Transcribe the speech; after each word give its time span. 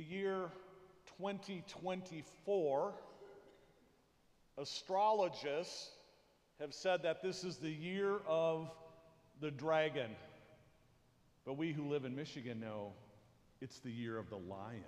the 0.00 0.14
year 0.14 0.48
2024, 1.18 2.94
astrologists 4.58 5.90
have 6.58 6.72
said 6.72 7.02
that 7.02 7.20
this 7.20 7.44
is 7.44 7.56
the 7.56 7.70
year 7.70 8.16
of 8.26 8.70
the 9.42 9.50
dragon. 9.50 10.10
But 11.44 11.58
we 11.58 11.72
who 11.72 11.86
live 11.86 12.06
in 12.06 12.16
Michigan 12.16 12.60
know 12.60 12.92
it's 13.60 13.80
the 13.80 13.90
year 13.90 14.16
of 14.16 14.30
the 14.30 14.38
lion. 14.38 14.80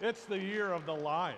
it's 0.00 0.26
the 0.26 0.38
year 0.38 0.72
of 0.72 0.86
the 0.86 0.94
lion. 0.94 1.34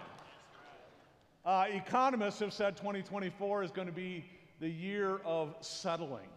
Uh, 1.46 1.64
economists 1.70 2.40
have 2.40 2.52
said 2.52 2.76
2024 2.76 3.62
is 3.62 3.70
going 3.70 3.88
to 3.88 3.92
be 3.92 4.22
the 4.60 4.68
year 4.68 5.20
of 5.24 5.54
settling, 5.60 6.28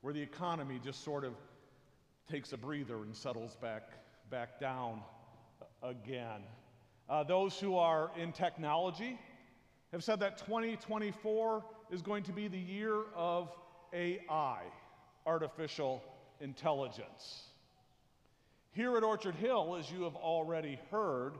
where 0.00 0.14
the 0.14 0.22
economy 0.22 0.80
just 0.82 1.04
sort 1.04 1.24
of 1.24 1.34
takes 2.28 2.52
a 2.52 2.56
breather 2.56 3.02
and 3.02 3.14
settles 3.14 3.56
back, 3.56 3.90
back 4.30 4.58
down 4.60 5.00
again. 5.82 6.42
Uh, 7.08 7.22
those 7.22 7.58
who 7.58 7.76
are 7.76 8.10
in 8.16 8.32
technology 8.32 9.18
have 9.92 10.02
said 10.02 10.18
that 10.18 10.36
2024 10.38 11.64
is 11.90 12.02
going 12.02 12.24
to 12.24 12.32
be 12.32 12.48
the 12.48 12.58
year 12.58 13.02
of 13.14 13.52
AI, 13.92 14.62
artificial 15.24 16.02
intelligence. 16.40 17.44
Here 18.72 18.96
at 18.96 19.04
Orchard 19.04 19.36
Hill, 19.36 19.76
as 19.78 19.90
you 19.90 20.02
have 20.02 20.16
already 20.16 20.80
heard, 20.90 21.34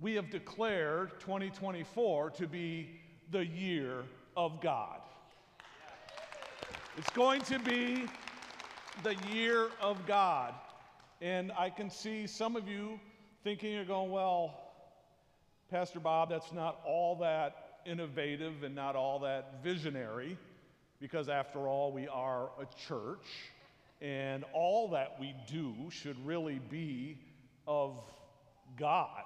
we 0.00 0.14
have 0.14 0.30
declared 0.30 1.18
2024 1.18 2.30
to 2.30 2.46
be 2.46 3.00
the 3.30 3.44
year 3.44 4.04
of 4.36 4.60
God. 4.60 5.00
It's 6.96 7.10
going 7.10 7.40
to 7.42 7.58
be 7.58 8.04
the 9.02 9.16
year 9.32 9.68
of 9.80 10.06
God. 10.06 10.54
And 11.20 11.52
I 11.58 11.70
can 11.70 11.90
see 11.90 12.26
some 12.26 12.56
of 12.56 12.68
you 12.68 13.00
thinking 13.42 13.72
you're 13.72 13.84
going, 13.84 14.10
well, 14.10 14.60
Pastor 15.70 16.00
Bob, 16.00 16.30
that's 16.30 16.52
not 16.52 16.80
all 16.86 17.16
that 17.16 17.80
innovative 17.86 18.62
and 18.62 18.74
not 18.74 18.96
all 18.96 19.18
that 19.20 19.62
visionary, 19.62 20.38
because 21.00 21.28
after 21.28 21.66
all, 21.68 21.92
we 21.92 22.08
are 22.08 22.50
a 22.60 22.66
church, 22.88 23.26
and 24.00 24.44
all 24.54 24.88
that 24.88 25.16
we 25.20 25.34
do 25.50 25.74
should 25.90 26.16
really 26.26 26.60
be 26.70 27.18
of 27.66 27.96
God. 28.78 29.22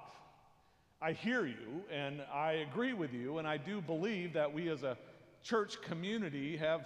I 1.01 1.13
hear 1.13 1.45
you, 1.45 1.83
and 1.91 2.21
I 2.33 2.65
agree 2.69 2.93
with 2.93 3.13
you, 3.13 3.37
and 3.37 3.47
I 3.47 3.57
do 3.57 3.79
believe 3.79 4.33
that 4.33 4.53
we 4.53 4.69
as 4.69 4.83
a 4.83 4.97
church 5.43 5.81
community 5.81 6.57
have 6.57 6.81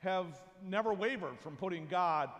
have 0.00 0.42
never 0.66 0.92
wavered 0.92 1.38
from 1.38 1.56
putting 1.56 1.86
God 1.86 2.30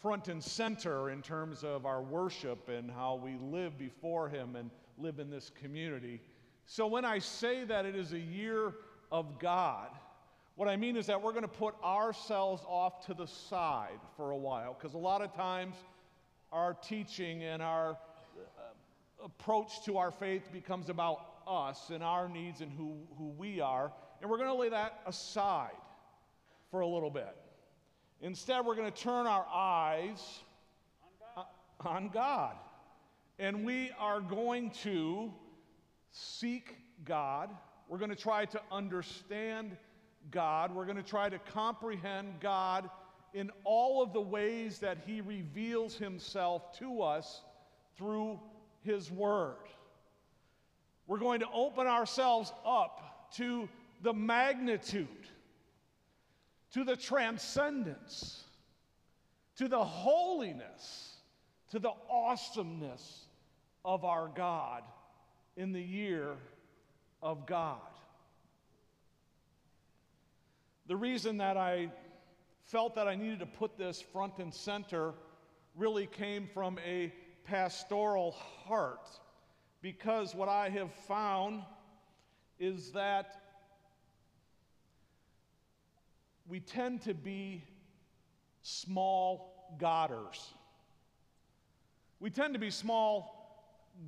front 0.00 0.28
and 0.28 0.42
center 0.42 1.10
in 1.10 1.22
terms 1.22 1.64
of 1.64 1.86
our 1.86 2.02
worship 2.02 2.68
and 2.68 2.90
how 2.90 3.20
we 3.22 3.36
live 3.40 3.78
before 3.78 4.28
Him 4.28 4.56
and 4.56 4.70
live 4.98 5.18
in 5.18 5.30
this 5.30 5.50
community. 5.60 6.20
So 6.66 6.86
when 6.86 7.04
I 7.04 7.18
say 7.18 7.64
that 7.64 7.86
it 7.86 7.96
is 7.96 8.12
a 8.12 8.18
year 8.18 8.74
of 9.10 9.38
God, 9.38 9.88
what 10.54 10.68
I 10.68 10.76
mean 10.76 10.96
is 10.96 11.06
that 11.06 11.20
we're 11.20 11.32
going 11.32 11.42
to 11.42 11.48
put 11.48 11.74
ourselves 11.82 12.62
off 12.66 13.06
to 13.06 13.14
the 13.14 13.26
side 13.26 14.00
for 14.16 14.32
a 14.32 14.36
while 14.36 14.76
because 14.78 14.94
a 14.94 14.98
lot 14.98 15.22
of 15.22 15.32
times 15.34 15.76
our 16.52 16.74
teaching 16.74 17.42
and 17.44 17.62
our 17.62 17.90
uh, 17.92 19.24
approach 19.24 19.84
to 19.84 19.96
our 19.98 20.10
faith 20.10 20.52
becomes 20.52 20.90
about 20.90 21.20
us 21.46 21.90
and 21.90 22.02
our 22.02 22.28
needs 22.28 22.60
and 22.60 22.70
who, 22.72 22.96
who 23.16 23.28
we 23.38 23.60
are, 23.60 23.92
and 24.20 24.30
we're 24.30 24.36
going 24.36 24.48
to 24.48 24.54
lay 24.54 24.68
that 24.68 25.00
aside 25.06 25.70
for 26.70 26.80
a 26.80 26.86
little 26.86 27.10
bit. 27.10 27.36
Instead, 28.20 28.64
we're 28.64 28.74
going 28.74 28.90
to 28.90 29.02
turn 29.02 29.26
our 29.26 29.46
eyes 29.52 30.40
on 31.02 31.10
God. 31.20 31.46
Uh, 31.80 31.88
on 31.88 32.08
God. 32.08 32.56
And 33.38 33.64
we 33.64 33.90
are 33.98 34.20
going 34.20 34.70
to 34.82 35.32
seek 36.10 36.76
God. 37.04 37.50
We're 37.88 37.98
going 37.98 38.10
to 38.10 38.16
try 38.16 38.44
to 38.46 38.60
understand 38.72 39.76
God. 40.30 40.74
We're 40.74 40.84
going 40.84 40.96
to 40.96 41.02
try 41.02 41.28
to 41.28 41.38
comprehend 41.38 42.40
God 42.40 42.90
in 43.34 43.50
all 43.64 44.02
of 44.02 44.12
the 44.12 44.20
ways 44.20 44.80
that 44.80 44.98
He 45.06 45.20
reveals 45.20 45.94
Himself 45.94 46.76
to 46.78 47.02
us 47.02 47.42
through 47.96 48.40
His 48.82 49.10
Word. 49.10 49.56
We're 51.06 51.18
going 51.18 51.40
to 51.40 51.48
open 51.54 51.86
ourselves 51.86 52.52
up 52.66 53.30
to 53.36 53.68
the 54.02 54.12
magnitude 54.12 55.06
to 56.72 56.84
the 56.84 56.96
transcendence, 56.96 58.44
to 59.56 59.68
the 59.68 59.82
holiness, 59.82 61.16
to 61.70 61.78
the 61.78 61.92
awesomeness 62.10 63.26
of 63.84 64.04
our 64.04 64.28
God 64.34 64.82
in 65.56 65.72
the 65.72 65.82
year 65.82 66.36
of 67.22 67.46
God. 67.46 67.78
The 70.86 70.96
reason 70.96 71.38
that 71.38 71.56
I 71.56 71.90
felt 72.64 72.94
that 72.94 73.08
I 73.08 73.14
needed 73.14 73.40
to 73.40 73.46
put 73.46 73.76
this 73.76 74.00
front 74.00 74.38
and 74.38 74.52
center 74.52 75.14
really 75.74 76.06
came 76.06 76.46
from 76.46 76.78
a 76.86 77.12
pastoral 77.44 78.32
heart 78.32 79.08
because 79.80 80.34
what 80.34 80.48
I 80.48 80.68
have 80.70 80.92
found 81.06 81.62
is 82.58 82.92
that 82.92 83.47
we 86.48 86.60
tend 86.60 87.02
to 87.02 87.14
be 87.14 87.62
small 88.62 89.54
Godders. 89.78 90.54
We 92.20 92.30
tend 92.30 92.54
to 92.54 92.60
be 92.60 92.70
small 92.70 93.34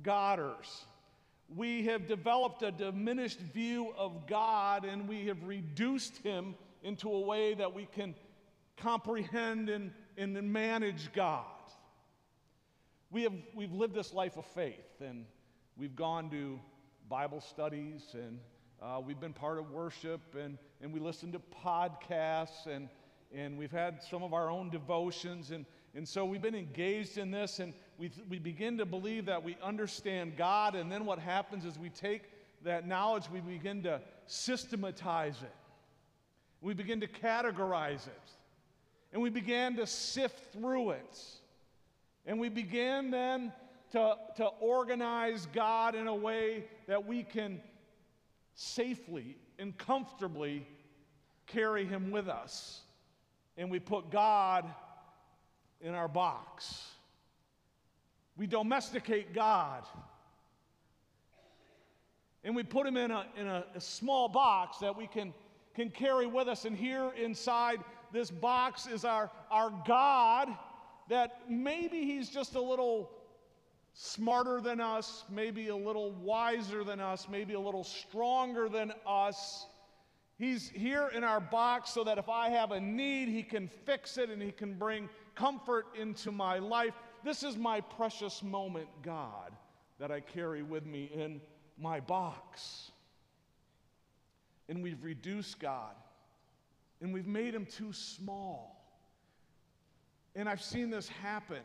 Godders. 0.01 0.85
We 1.55 1.85
have 1.85 2.07
developed 2.07 2.63
a 2.63 2.71
diminished 2.71 3.39
view 3.39 3.93
of 3.97 4.25
God 4.25 4.85
and 4.85 5.07
we 5.07 5.27
have 5.27 5.43
reduced 5.43 6.17
him 6.17 6.55
into 6.81 7.11
a 7.11 7.19
way 7.19 7.53
that 7.53 7.73
we 7.73 7.85
can 7.85 8.15
comprehend 8.77 9.69
and, 9.69 9.91
and 10.17 10.33
manage 10.51 11.13
God. 11.13 11.45
We 13.11 13.23
have, 13.23 13.33
we've 13.53 13.73
lived 13.73 13.93
this 13.93 14.13
life 14.13 14.37
of 14.37 14.45
faith 14.45 15.01
and 15.01 15.25
we've 15.77 15.95
gone 15.95 16.29
to 16.31 16.59
Bible 17.09 17.41
studies 17.41 18.01
and 18.13 18.39
uh, 18.81 18.99
we've 18.99 19.19
been 19.19 19.33
part 19.33 19.59
of 19.59 19.69
worship 19.69 20.21
and, 20.35 20.57
and 20.81 20.91
we 20.91 20.99
listen 20.99 21.31
to 21.31 21.41
podcasts 21.63 22.65
and, 22.65 22.89
and 23.33 23.55
we've 23.57 23.71
had 23.71 24.01
some 24.01 24.23
of 24.23 24.33
our 24.33 24.49
own 24.49 24.71
devotions. 24.71 25.51
And, 25.51 25.65
and 25.93 26.07
so 26.07 26.25
we've 26.25 26.41
been 26.41 26.55
engaged 26.55 27.19
in 27.19 27.29
this 27.29 27.59
and 27.59 27.73
we, 27.99 28.09
we 28.27 28.39
begin 28.39 28.79
to 28.79 28.85
believe 28.85 29.27
that 29.27 29.43
we 29.43 29.55
understand 29.61 30.35
God. 30.35 30.73
And 30.73 30.91
then 30.91 31.05
what 31.05 31.19
happens 31.19 31.63
is 31.63 31.77
we 31.77 31.89
take 31.89 32.23
that 32.63 32.87
knowledge, 32.87 33.29
we 33.31 33.39
begin 33.39 33.83
to 33.83 34.01
systematize 34.25 35.41
it, 35.43 35.55
we 36.61 36.73
begin 36.73 37.01
to 37.01 37.07
categorize 37.07 38.07
it, 38.07 38.31
and 39.13 39.21
we 39.21 39.29
began 39.29 39.75
to 39.75 39.85
sift 39.85 40.53
through 40.53 40.91
it. 40.91 41.19
And 42.25 42.39
we 42.39 42.49
began 42.49 43.09
then 43.09 43.51
to, 43.91 44.15
to 44.37 44.45
organize 44.59 45.47
God 45.53 45.95
in 45.95 46.07
a 46.07 46.15
way 46.15 46.65
that 46.87 47.05
we 47.07 47.23
can 47.23 47.59
safely 48.61 49.35
and 49.57 49.75
comfortably 49.77 50.67
carry 51.47 51.85
him 51.85 52.11
with 52.11 52.27
us. 52.27 52.81
And 53.57 53.71
we 53.71 53.79
put 53.79 54.11
God 54.11 54.65
in 55.81 55.93
our 55.93 56.07
box. 56.07 56.85
We 58.37 58.47
domesticate 58.47 59.33
God. 59.33 59.83
And 62.43 62.55
we 62.55 62.63
put 62.63 62.85
him 62.85 62.97
in 62.97 63.11
a, 63.11 63.25
in 63.35 63.47
a, 63.47 63.65
a 63.75 63.81
small 63.81 64.29
box 64.29 64.77
that 64.79 64.95
we 64.95 65.07
can, 65.07 65.33
can 65.75 65.89
carry 65.89 66.27
with 66.27 66.47
us. 66.47 66.65
And 66.65 66.75
here 66.77 67.11
inside 67.21 67.79
this 68.13 68.31
box 68.31 68.87
is 68.87 69.05
our, 69.05 69.31
our 69.49 69.71
God 69.87 70.49
that 71.09 71.41
maybe 71.49 72.05
he's 72.05 72.29
just 72.29 72.55
a 72.55 72.61
little 72.61 73.11
smarter 73.93 74.61
than 74.61 74.79
us, 74.79 75.25
maybe 75.29 75.67
a 75.67 75.75
little 75.75 76.11
wiser 76.13 76.83
than 76.83 76.99
us, 76.99 77.27
maybe 77.29 77.53
a 77.53 77.59
little 77.59 77.83
stronger 77.83 78.69
than 78.69 78.93
us. 79.05 79.67
He's 80.37 80.69
here 80.69 81.09
in 81.13 81.23
our 81.23 81.39
box 81.39 81.91
so 81.91 82.03
that 82.03 82.17
if 82.17 82.29
I 82.29 82.49
have 82.49 82.71
a 82.71 82.79
need, 82.79 83.27
He 83.27 83.43
can 83.43 83.67
fix 83.85 84.17
it 84.17 84.29
and 84.29 84.41
He 84.41 84.51
can 84.51 84.73
bring 84.73 85.09
comfort 85.35 85.85
into 85.99 86.31
my 86.31 86.57
life. 86.57 86.93
This 87.23 87.43
is 87.43 87.57
my 87.57 87.81
precious 87.81 88.41
moment, 88.41 88.87
God, 89.03 89.51
that 89.99 90.11
I 90.11 90.19
carry 90.19 90.63
with 90.63 90.85
me 90.85 91.11
in 91.13 91.41
my 91.77 91.99
box. 91.99 92.91
And 94.67 94.81
we've 94.81 95.03
reduced 95.03 95.59
God, 95.59 95.93
and 97.01 97.13
we've 97.13 97.27
made 97.27 97.53
Him 97.53 97.65
too 97.65 97.91
small. 97.91 98.77
And 100.33 100.47
I've 100.47 100.61
seen 100.61 100.89
this 100.89 101.09
happen 101.09 101.61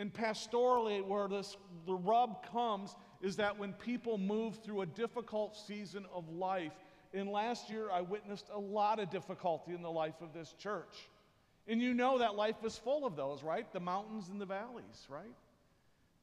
and 0.00 0.10
pastorally, 0.10 1.06
where 1.06 1.28
this, 1.28 1.58
the 1.86 1.94
rub 1.94 2.50
comes 2.50 2.96
is 3.20 3.36
that 3.36 3.58
when 3.58 3.74
people 3.74 4.16
move 4.16 4.58
through 4.64 4.80
a 4.80 4.86
difficult 4.86 5.54
season 5.54 6.06
of 6.14 6.26
life, 6.30 6.72
and 7.12 7.28
last 7.28 7.68
year 7.68 7.90
I 7.92 8.00
witnessed 8.00 8.46
a 8.50 8.58
lot 8.58 8.98
of 8.98 9.10
difficulty 9.10 9.74
in 9.74 9.82
the 9.82 9.90
life 9.90 10.22
of 10.22 10.32
this 10.32 10.54
church. 10.58 11.10
And 11.68 11.82
you 11.82 11.92
know 11.92 12.18
that 12.18 12.34
life 12.34 12.56
is 12.64 12.78
full 12.78 13.04
of 13.04 13.14
those, 13.14 13.42
right? 13.42 13.70
The 13.74 13.80
mountains 13.80 14.30
and 14.30 14.40
the 14.40 14.46
valleys, 14.46 15.06
right? 15.10 15.34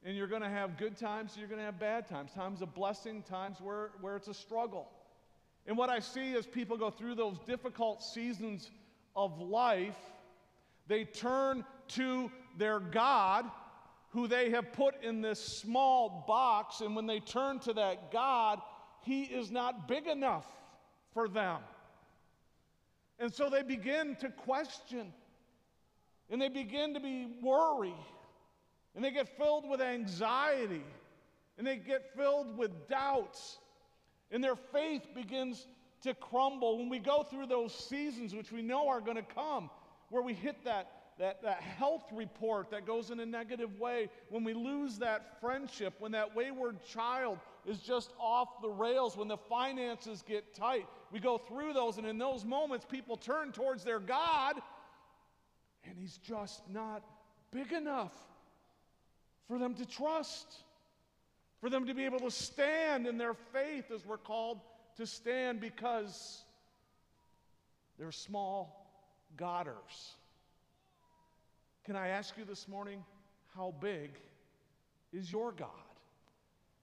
And 0.04 0.18
you're 0.18 0.28
going 0.28 0.42
to 0.42 0.50
have 0.50 0.76
good 0.78 0.98
times, 0.98 1.36
you're 1.38 1.48
going 1.48 1.60
to 1.60 1.66
have 1.66 1.80
bad 1.80 2.08
times, 2.08 2.32
times 2.32 2.64
of 2.64 2.74
blessing, 2.74 3.22
times 3.22 3.62
where, 3.62 3.92
where 4.02 4.16
it's 4.16 4.28
a 4.28 4.34
struggle. 4.34 4.90
And 5.68 5.78
what 5.78 5.92
I 5.92 6.00
see 6.00 6.34
as 6.34 6.48
people 6.48 6.78
go 6.78 6.90
through 6.90 7.14
those 7.14 7.38
difficult 7.46 8.02
seasons 8.02 8.72
of 9.16 9.40
life, 9.40 9.98
they 10.88 11.04
turn 11.04 11.64
to 11.90 12.32
their 12.58 12.80
God, 12.80 13.46
who 14.10 14.28
they 14.28 14.50
have 14.52 14.72
put 14.74 15.04
in 15.04 15.22
this 15.22 15.40
small 15.40 16.24
box. 16.28 16.82
And 16.82 16.96
when 16.96 17.08
they 17.08 17.20
turn 17.20 17.60
to 17.60 17.74
that 17.74 18.12
God, 18.12 18.62
He 19.04 19.24
is 19.24 19.52
not 19.52 19.88
big 19.88 20.08
enough 20.08 20.46
for 21.14 21.28
them. 21.28 21.60
And 23.20 23.34
so 23.34 23.50
they 23.50 23.64
begin 23.64 24.16
to 24.18 24.30
question, 24.30 25.12
and 26.30 26.42
they 26.42 26.50
begin 26.50 26.94
to 26.94 27.00
be 27.00 27.28
worried, 27.42 27.94
and 28.96 29.04
they 29.04 29.12
get 29.12 29.36
filled 29.38 29.68
with 29.68 29.82
anxiety, 29.82 30.84
and 31.58 31.66
they 31.66 31.78
get 31.78 32.16
filled 32.16 32.58
with 32.58 32.88
doubts, 32.88 33.58
and 34.32 34.44
their 34.44 34.56
faith 34.56 35.02
begins 35.16 35.68
to 36.04 36.14
crumble. 36.14 36.78
When 36.78 36.90
we 36.90 37.00
go 37.00 37.24
through 37.24 37.48
those 37.48 37.74
seasons, 37.74 38.36
which 38.36 38.52
we 38.52 38.62
know 38.62 38.88
are 38.88 39.02
going 39.02 39.18
to 39.18 39.24
come, 39.24 39.72
where 40.10 40.22
we 40.22 40.34
hit 40.34 40.64
that, 40.66 40.97
that, 41.20 41.42
that 41.42 41.62
health 41.62 42.06
report 42.14 42.70
that 42.72 42.86
goes 42.86 43.10
in 43.10 43.20
a 43.20 43.26
negative 43.26 43.80
way, 43.80 44.10
when 44.30 44.44
we 44.44 44.54
lose 44.54 45.00
that 45.00 45.40
friendship, 45.42 45.96
when 46.00 46.12
that 46.12 46.36
wayward 46.36 46.78
child 46.86 47.40
is 47.66 47.80
just 47.80 48.12
off 48.20 48.62
the 48.62 48.70
rails, 48.70 49.18
when 49.18 49.28
the 49.28 49.38
finances 49.38 50.24
get 50.28 50.54
tight, 50.54 50.88
we 51.12 51.20
go 51.20 51.38
through 51.38 51.74
those, 51.74 51.98
and 51.98 52.06
in 52.06 52.18
those 52.18 52.46
moments, 52.46 52.86
people 52.86 53.18
turn 53.18 53.52
towards 53.52 53.84
their 53.84 54.00
God, 54.00 54.56
and 55.84 55.98
He's 55.98 56.18
just 56.18 56.62
not 56.70 57.04
big 57.52 57.72
enough 57.72 58.14
for 59.48 59.58
them 59.58 59.74
to 59.76 59.86
trust, 59.86 60.58
for 61.60 61.70
them 61.70 61.88
to 61.88 61.94
be 61.94 62.06
able 62.06 62.20
to 62.20 62.32
stand 62.32 63.08
in 63.08 63.18
their 63.18 63.34
faith 63.34 63.86
as 63.94 64.06
we're 64.06 64.18
called 64.18 64.60
to 64.98 65.08
stand 65.08 65.60
because 65.60 66.44
they're 67.98 68.12
small 68.12 68.84
Godders. 69.36 70.17
Can 71.88 71.96
I 71.96 72.10
ask 72.10 72.38
you 72.38 72.44
this 72.44 72.68
morning, 72.68 73.02
how 73.56 73.74
big 73.80 74.10
is 75.14 75.32
your 75.32 75.54
God? 75.54 75.70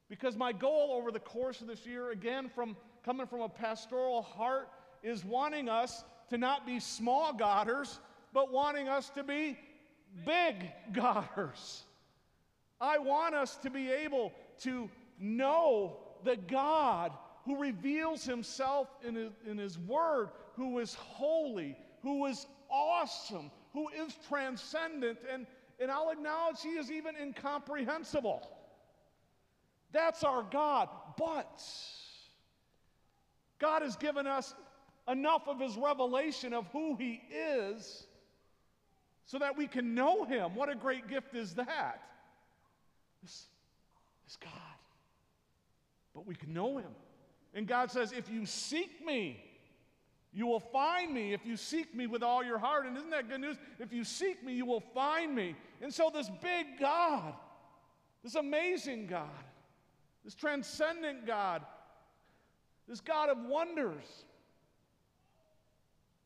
Because 0.09 0.35
my 0.35 0.51
goal 0.51 0.93
over 0.93 1.11
the 1.13 1.21
course 1.21 1.61
of 1.61 1.67
this 1.67 1.85
year, 1.85 2.11
again, 2.11 2.49
from 2.49 2.75
coming 3.05 3.27
from 3.27 3.43
a 3.43 3.49
pastoral 3.51 4.23
heart, 4.23 4.71
is 5.03 5.23
wanting 5.23 5.69
us 5.69 6.05
to 6.31 6.39
not 6.39 6.65
be 6.65 6.81
small 6.81 7.35
Godders, 7.35 8.01
but 8.33 8.51
wanting 8.51 8.89
us 8.89 9.11
to 9.11 9.23
be 9.23 9.59
big 10.25 10.71
Godders. 10.95 11.83
I 12.81 12.97
want 12.97 13.35
us 13.35 13.57
to 13.57 13.69
be 13.69 13.91
able 13.91 14.33
to 14.63 14.89
know 15.21 15.99
the 16.25 16.37
God 16.37 17.13
who 17.45 17.59
reveals 17.59 18.25
himself 18.25 18.89
in 19.07 19.17
his, 19.17 19.33
in 19.47 19.59
his 19.59 19.79
word, 19.79 20.31
who 20.55 20.79
is 20.79 20.95
holy, 20.95 21.77
who 22.01 22.25
is 22.25 22.47
awesome, 22.71 23.51
who 23.75 23.89
is 23.89 24.17
transcendent, 24.29 25.19
and, 25.31 25.47
and 25.81 25.91
I'll 25.91 26.11
acknowledge 26.11 26.63
he 26.63 26.71
is 26.71 26.91
even 26.91 27.15
incomprehensible. 27.21 28.49
That's 29.93 30.25
our 30.25 30.45
God. 30.45 30.89
But 31.19 31.63
God 33.59 33.83
has 33.83 33.97
given 33.97 34.27
us 34.27 34.55
enough 35.09 35.47
of 35.49 35.61
his 35.61 35.77
revelation 35.77 36.55
of 36.55 36.67
who 36.69 36.97
he 36.97 37.21
is 37.31 38.07
so 39.27 39.39
that 39.39 39.57
we 39.57 39.67
can 39.67 39.95
know 39.95 40.25
him. 40.25 40.55
What 40.55 40.71
a 40.71 40.75
great 40.75 41.09
gift 41.09 41.35
is 41.35 41.55
that! 41.55 42.01
This, 43.23 43.47
this 44.27 44.37
God. 44.37 44.53
But 46.15 46.27
we 46.27 46.35
can 46.35 46.55
know 46.55 46.79
him. 46.79 46.91
And 47.55 47.67
God 47.67 47.91
says, 47.91 48.13
if 48.13 48.31
you 48.31 48.47
seek 48.47 49.05
me, 49.05 49.43
you 50.35 50.47
will 50.47 50.61
find 50.61 51.15
me 51.15 51.33
if 51.33 51.47
you 51.47 51.57
seek 51.57 51.95
me 51.95 52.09
with 52.09 52.23
all 52.23 52.43
your 52.43 52.59
heart. 52.59 52.87
And 52.87 52.97
isn't 52.97 53.11
that 53.11 53.29
good 53.29 53.41
news? 53.41 53.57
If 53.79 53.93
you 53.93 54.03
seek 54.03 54.45
me, 54.45 54.53
you 54.55 54.67
will 54.67 54.81
find 54.81 55.33
me. 55.35 55.55
And 55.81 55.95
so, 55.95 56.11
this 56.13 56.29
big 56.43 56.67
God, 56.81 57.35
this 58.25 58.35
amazing 58.35 59.07
God, 59.07 59.29
this 60.25 60.35
transcendent 60.35 61.25
God, 61.25 61.63
this 62.89 63.01
God 63.01 63.29
of 63.29 63.39
wonders, 63.45 64.05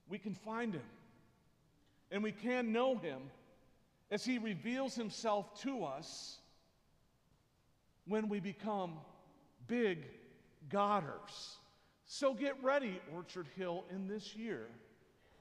we 0.09 0.19
can 0.19 0.35
find 0.35 0.75
him. 0.75 0.83
And 2.11 2.23
we 2.23 2.33
can 2.33 2.73
know 2.73 2.97
him 2.97 3.21
as 4.11 4.25
he 4.25 4.39
reveals 4.39 4.95
himself 4.95 5.61
to 5.61 5.85
us 5.85 6.39
when 8.07 8.31
we 8.31 8.41
become 8.41 8.95
big 9.67 9.99
Godders. 10.71 11.59
So 12.09 12.33
get 12.33 12.55
ready, 12.65 13.01
Orchard 13.15 13.47
Hill, 13.55 13.85
in 13.91 14.09
this 14.09 14.35
year, 14.35 14.67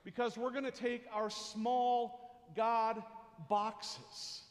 because 0.04 0.38
we're 0.38 0.52
going 0.52 0.66
to 0.66 0.72
take 0.72 1.06
our 1.14 1.30
small 1.30 2.19
God 2.58 3.02
boxes 3.50 4.42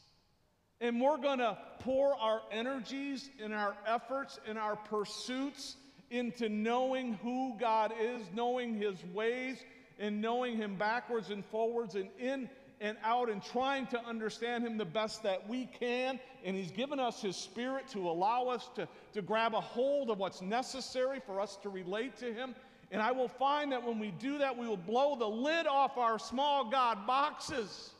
and 0.81 0.99
we're 0.99 1.17
going 1.17 1.37
to 1.39 1.57
pour 1.81 2.15
our 2.15 2.41
energies 2.51 3.29
and 3.41 3.53
our 3.53 3.75
efforts 3.85 4.39
and 4.47 4.57
our 4.57 4.75
pursuits 4.75 5.75
into 6.09 6.49
knowing 6.49 7.13
who 7.21 7.55
God 7.59 7.93
is, 7.99 8.21
knowing 8.33 8.75
His 8.75 8.95
ways, 9.13 9.63
and 9.99 10.19
knowing 10.19 10.57
Him 10.57 10.75
backwards 10.75 11.29
and 11.29 11.45
forwards 11.45 11.93
and 11.93 12.09
in 12.19 12.49
and 12.79 12.97
out 13.03 13.29
and 13.29 13.43
trying 13.43 13.87
to 13.87 14.03
understand 14.05 14.65
Him 14.65 14.77
the 14.77 14.85
best 14.85 15.23
that 15.23 15.47
we 15.47 15.65
can. 15.65 16.19
And 16.43 16.55
He's 16.55 16.71
given 16.71 16.99
us 16.99 17.21
His 17.21 17.35
Spirit 17.35 17.87
to 17.89 18.09
allow 18.09 18.45
us 18.47 18.69
to, 18.75 18.87
to 19.13 19.21
grab 19.21 19.53
a 19.53 19.61
hold 19.61 20.09
of 20.09 20.17
what's 20.19 20.41
necessary 20.41 21.19
for 21.25 21.39
us 21.39 21.57
to 21.63 21.69
relate 21.69 22.17
to 22.17 22.33
Him. 22.33 22.55
And 22.91 23.01
I 23.01 23.11
will 23.11 23.27
find 23.27 23.71
that 23.71 23.85
when 23.85 23.99
we 23.99 24.11
do 24.11 24.37
that, 24.37 24.57
we 24.57 24.67
will 24.67 24.77
blow 24.77 25.15
the 25.15 25.27
lid 25.27 25.67
off 25.67 25.97
our 25.97 26.17
small 26.17 26.69
God 26.69 27.05
boxes. 27.05 27.91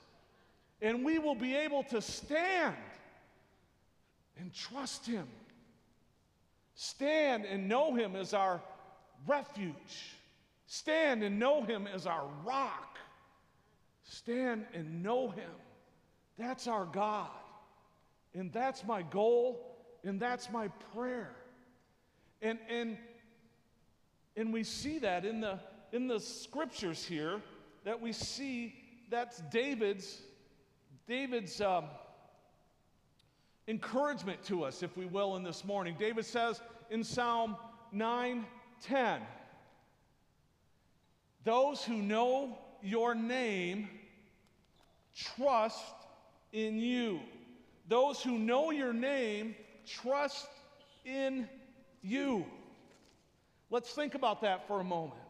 And 0.82 1.04
we 1.04 1.20
will 1.20 1.36
be 1.36 1.56
able 1.56 1.84
to 1.86 2.02
stand 2.02 2.76
and 4.40 4.54
trust 4.54 5.06
Him. 5.06 5.28
Stand 6.76 7.46
and 7.46 7.68
know 7.68 7.96
Him 7.96 8.16
as 8.16 8.34
our 8.34 8.62
refuge. 9.26 10.14
Stand 10.68 11.24
and 11.24 11.40
know 11.40 11.64
Him 11.64 11.88
as 11.88 12.06
our 12.06 12.28
rock. 12.46 12.97
Stand 14.08 14.66
and 14.74 15.04
know 15.04 15.30
Him. 15.30 15.52
That's 16.38 16.68
our 16.68 16.86
God. 16.86 17.30
And 18.34 18.52
that's 18.52 18.86
my 18.86 19.02
goal, 19.02 19.78
and 20.04 20.20
that's 20.20 20.50
my 20.52 20.70
prayer. 20.94 21.36
And, 22.42 22.60
and, 22.70 22.98
and 24.36 24.54
we 24.54 24.64
see 24.64 25.00
that 25.00 25.26
in 25.26 25.42
the, 25.42 25.60
in 25.92 26.08
the 26.08 26.20
scriptures 26.20 27.04
here, 27.04 27.42
that 27.84 28.00
we 28.00 28.14
see 28.14 28.76
that's 29.10 29.42
David's, 29.52 30.22
David's 31.08 31.60
um, 31.62 31.86
encouragement 33.68 34.44
to 34.44 34.64
us, 34.64 34.84
if 34.84 34.96
we 34.96 35.06
will, 35.06 35.36
in 35.36 35.44
this 35.44 35.66
morning. 35.66 35.96
David 35.98 36.26
says 36.26 36.62
in 36.90 37.04
Psalm 37.04 37.56
9 37.92 38.46
10, 38.84 39.22
Those 41.44 41.84
who 41.84 41.96
know 41.96 42.58
your 42.84 43.16
name 43.16 43.90
trust 45.18 45.96
in 46.54 46.80
you. 46.80 47.20
Those 47.88 48.22
who 48.22 48.38
know 48.38 48.72
your 48.72 48.94
name 48.94 49.56
trust 49.86 50.48
in 51.06 51.48
you. 52.02 52.46
Let's 53.70 53.92
think 53.92 54.16
about 54.16 54.42
that 54.42 54.68
for 54.68 54.80
a 54.80 54.84
moment. 54.84 55.22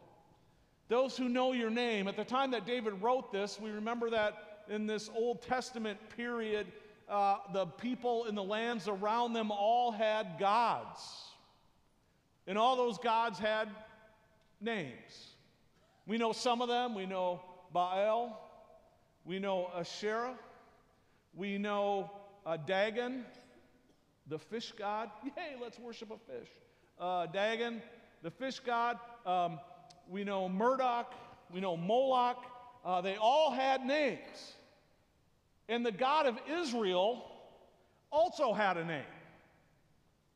Those 0.90 1.18
who 1.18 1.28
know 1.28 1.54
your 1.54 1.70
name, 1.70 2.08
at 2.08 2.16
the 2.16 2.24
time 2.24 2.52
that 2.52 2.66
David 2.66 3.02
wrote 3.02 3.32
this, 3.32 3.60
we 3.60 3.72
remember 3.72 4.10
that 4.10 4.64
in 4.70 4.88
this 4.88 5.10
Old 5.16 5.42
Testament 5.42 5.98
period, 6.16 6.68
uh, 7.10 7.38
the 7.54 7.66
people 7.66 8.26
in 8.26 8.36
the 8.36 8.44
lands 8.44 8.88
around 8.88 9.34
them 9.34 9.52
all 9.52 9.92
had 9.92 10.38
gods. 10.40 11.00
And 12.48 12.58
all 12.58 12.76
those 12.78 12.98
gods 12.98 13.40
had 13.40 13.70
names. 14.62 15.34
We 16.06 16.18
know 16.18 16.32
some 16.32 16.62
of 16.62 16.70
them. 16.70 16.96
We 16.96 17.06
know 17.06 17.42
Baal, 17.74 18.42
we 19.28 19.40
know 19.40 19.70
Asherah, 19.76 20.36
we 21.36 21.58
know 21.58 22.10
uh, 22.46 22.56
Dagon, 22.56 23.26
the 24.28 24.40
fish 24.40 24.72
god. 24.72 25.10
Yay, 25.26 25.58
let's 25.62 25.78
worship 25.78 26.12
a 26.12 26.32
fish. 26.32 26.48
Uh, 26.98 27.26
Dagon, 27.26 27.82
the 28.24 28.32
fish 28.32 28.60
god. 28.60 28.98
Um, 29.26 29.60
we 30.10 30.24
know 30.24 30.48
Marduk, 30.48 31.08
we 31.54 31.60
know 31.60 31.76
Moloch. 31.76 32.38
Uh, 32.86 33.02
they 33.02 33.18
all 33.18 33.52
had 33.52 33.86
names. 33.86 34.54
And 35.68 35.86
the 35.86 35.92
God 35.92 36.26
of 36.26 36.40
Israel 36.50 37.26
also 38.10 38.54
had 38.54 38.78
a 38.78 38.86
name. 38.86 39.04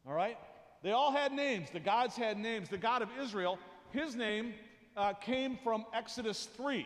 All 0.05 0.13
right? 0.13 0.37
They 0.83 0.91
all 0.91 1.13
had 1.13 1.31
names. 1.31 1.69
The 1.71 1.79
gods 1.79 2.17
had 2.17 2.37
names. 2.37 2.67
The 2.67 2.77
God 2.77 3.01
of 3.01 3.07
Israel, 3.21 3.57
his 3.91 4.17
name 4.17 4.53
uh, 4.97 5.13
came 5.13 5.57
from 5.63 5.85
Exodus 5.93 6.49
3. 6.57 6.85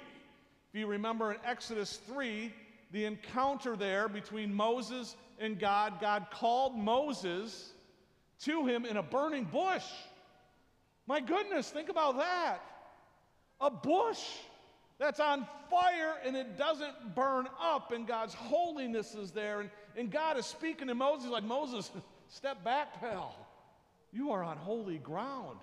If 0.76 0.80
you 0.80 0.88
remember 0.88 1.32
in 1.32 1.38
Exodus 1.46 2.02
3, 2.06 2.52
the 2.92 3.06
encounter 3.06 3.78
there 3.78 4.10
between 4.10 4.54
Moses 4.54 5.16
and 5.40 5.58
God, 5.58 6.02
God 6.02 6.26
called 6.32 6.78
Moses 6.78 7.72
to 8.42 8.66
him 8.66 8.84
in 8.84 8.98
a 8.98 9.02
burning 9.02 9.46
bush. 9.46 9.86
My 11.08 11.22
goodness, 11.22 11.70
think 11.70 11.88
about 11.88 12.18
that. 12.18 12.60
A 13.62 13.72
bush 13.72 14.20
that's 15.00 15.22
on 15.22 15.48
fire 15.70 16.16
and 16.26 16.36
it 16.36 16.58
doesn't 16.58 17.16
burn 17.16 17.48
up, 17.58 17.94
and 17.94 18.06
God's 18.06 18.34
holiness 18.34 19.16
is 19.16 19.32
there. 19.32 19.62
And, 19.62 19.70
and 19.96 20.12
God 20.12 20.38
is 20.38 20.46
speaking 20.46 20.90
to 20.90 20.94
Moses 20.94 21.30
like, 21.30 21.46
Moses, 21.46 21.90
step 22.28 22.66
back, 22.66 23.00
pal. 23.00 23.34
You 24.12 24.32
are 24.32 24.44
on 24.44 24.58
holy 24.58 24.98
ground. 24.98 25.58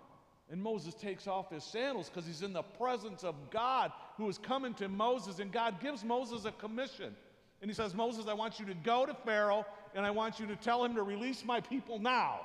And 0.50 0.62
Moses 0.62 0.94
takes 0.94 1.26
off 1.26 1.50
his 1.50 1.64
sandals 1.64 2.08
because 2.08 2.26
he's 2.26 2.40
in 2.40 2.54
the 2.54 2.62
presence 2.62 3.24
of 3.24 3.34
God 3.50 3.92
who 4.16 4.28
is 4.28 4.38
coming 4.38 4.74
to 4.74 4.88
Moses. 4.88 5.38
And 5.38 5.52
God 5.52 5.80
gives 5.80 6.04
Moses 6.04 6.44
a 6.44 6.52
commission. 6.52 7.14
And 7.60 7.70
he 7.70 7.74
says, 7.74 7.94
Moses, 7.94 8.26
I 8.26 8.34
want 8.34 8.58
you 8.58 8.66
to 8.66 8.74
go 8.74 9.06
to 9.06 9.14
Pharaoh 9.14 9.64
and 9.94 10.04
I 10.04 10.10
want 10.10 10.40
you 10.40 10.46
to 10.46 10.56
tell 10.56 10.84
him 10.84 10.94
to 10.96 11.02
release 11.02 11.44
my 11.44 11.60
people 11.60 11.98
now. 11.98 12.40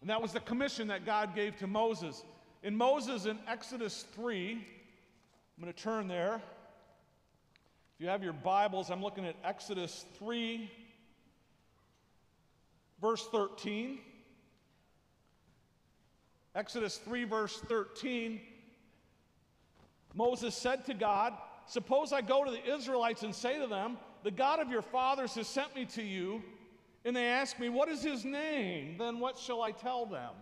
And 0.00 0.10
that 0.10 0.20
was 0.20 0.32
the 0.32 0.40
commission 0.40 0.88
that 0.88 1.06
God 1.06 1.34
gave 1.34 1.56
to 1.58 1.66
Moses. 1.66 2.24
In 2.62 2.76
Moses 2.76 3.26
in 3.26 3.38
Exodus 3.46 4.04
3, 4.14 4.52
I'm 4.52 5.62
going 5.62 5.72
to 5.72 5.80
turn 5.80 6.08
there. 6.08 6.36
If 7.94 8.00
you 8.00 8.08
have 8.08 8.22
your 8.22 8.32
Bibles, 8.32 8.90
I'm 8.90 9.02
looking 9.02 9.24
at 9.24 9.36
Exodus 9.44 10.04
3, 10.18 10.68
verse 13.00 13.28
13. 13.30 14.00
Exodus 16.54 16.96
3, 16.98 17.24
verse 17.24 17.60
13. 17.68 18.40
Moses 20.14 20.54
said 20.54 20.84
to 20.86 20.94
God, 20.94 21.34
Suppose 21.66 22.12
I 22.12 22.20
go 22.20 22.44
to 22.44 22.50
the 22.50 22.74
Israelites 22.74 23.22
and 23.22 23.34
say 23.34 23.58
to 23.58 23.66
them, 23.66 23.96
The 24.24 24.30
God 24.30 24.60
of 24.60 24.70
your 24.70 24.82
fathers 24.82 25.34
has 25.34 25.46
sent 25.46 25.74
me 25.74 25.84
to 25.86 26.02
you 26.02 26.42
and 27.04 27.16
they 27.16 27.26
ask 27.26 27.58
me, 27.58 27.68
What 27.68 27.88
is 27.88 28.02
his 28.02 28.24
name? 28.24 28.96
Then 28.98 29.18
what 29.18 29.38
shall 29.38 29.62
I 29.62 29.70
tell 29.72 30.06
them? 30.06 30.32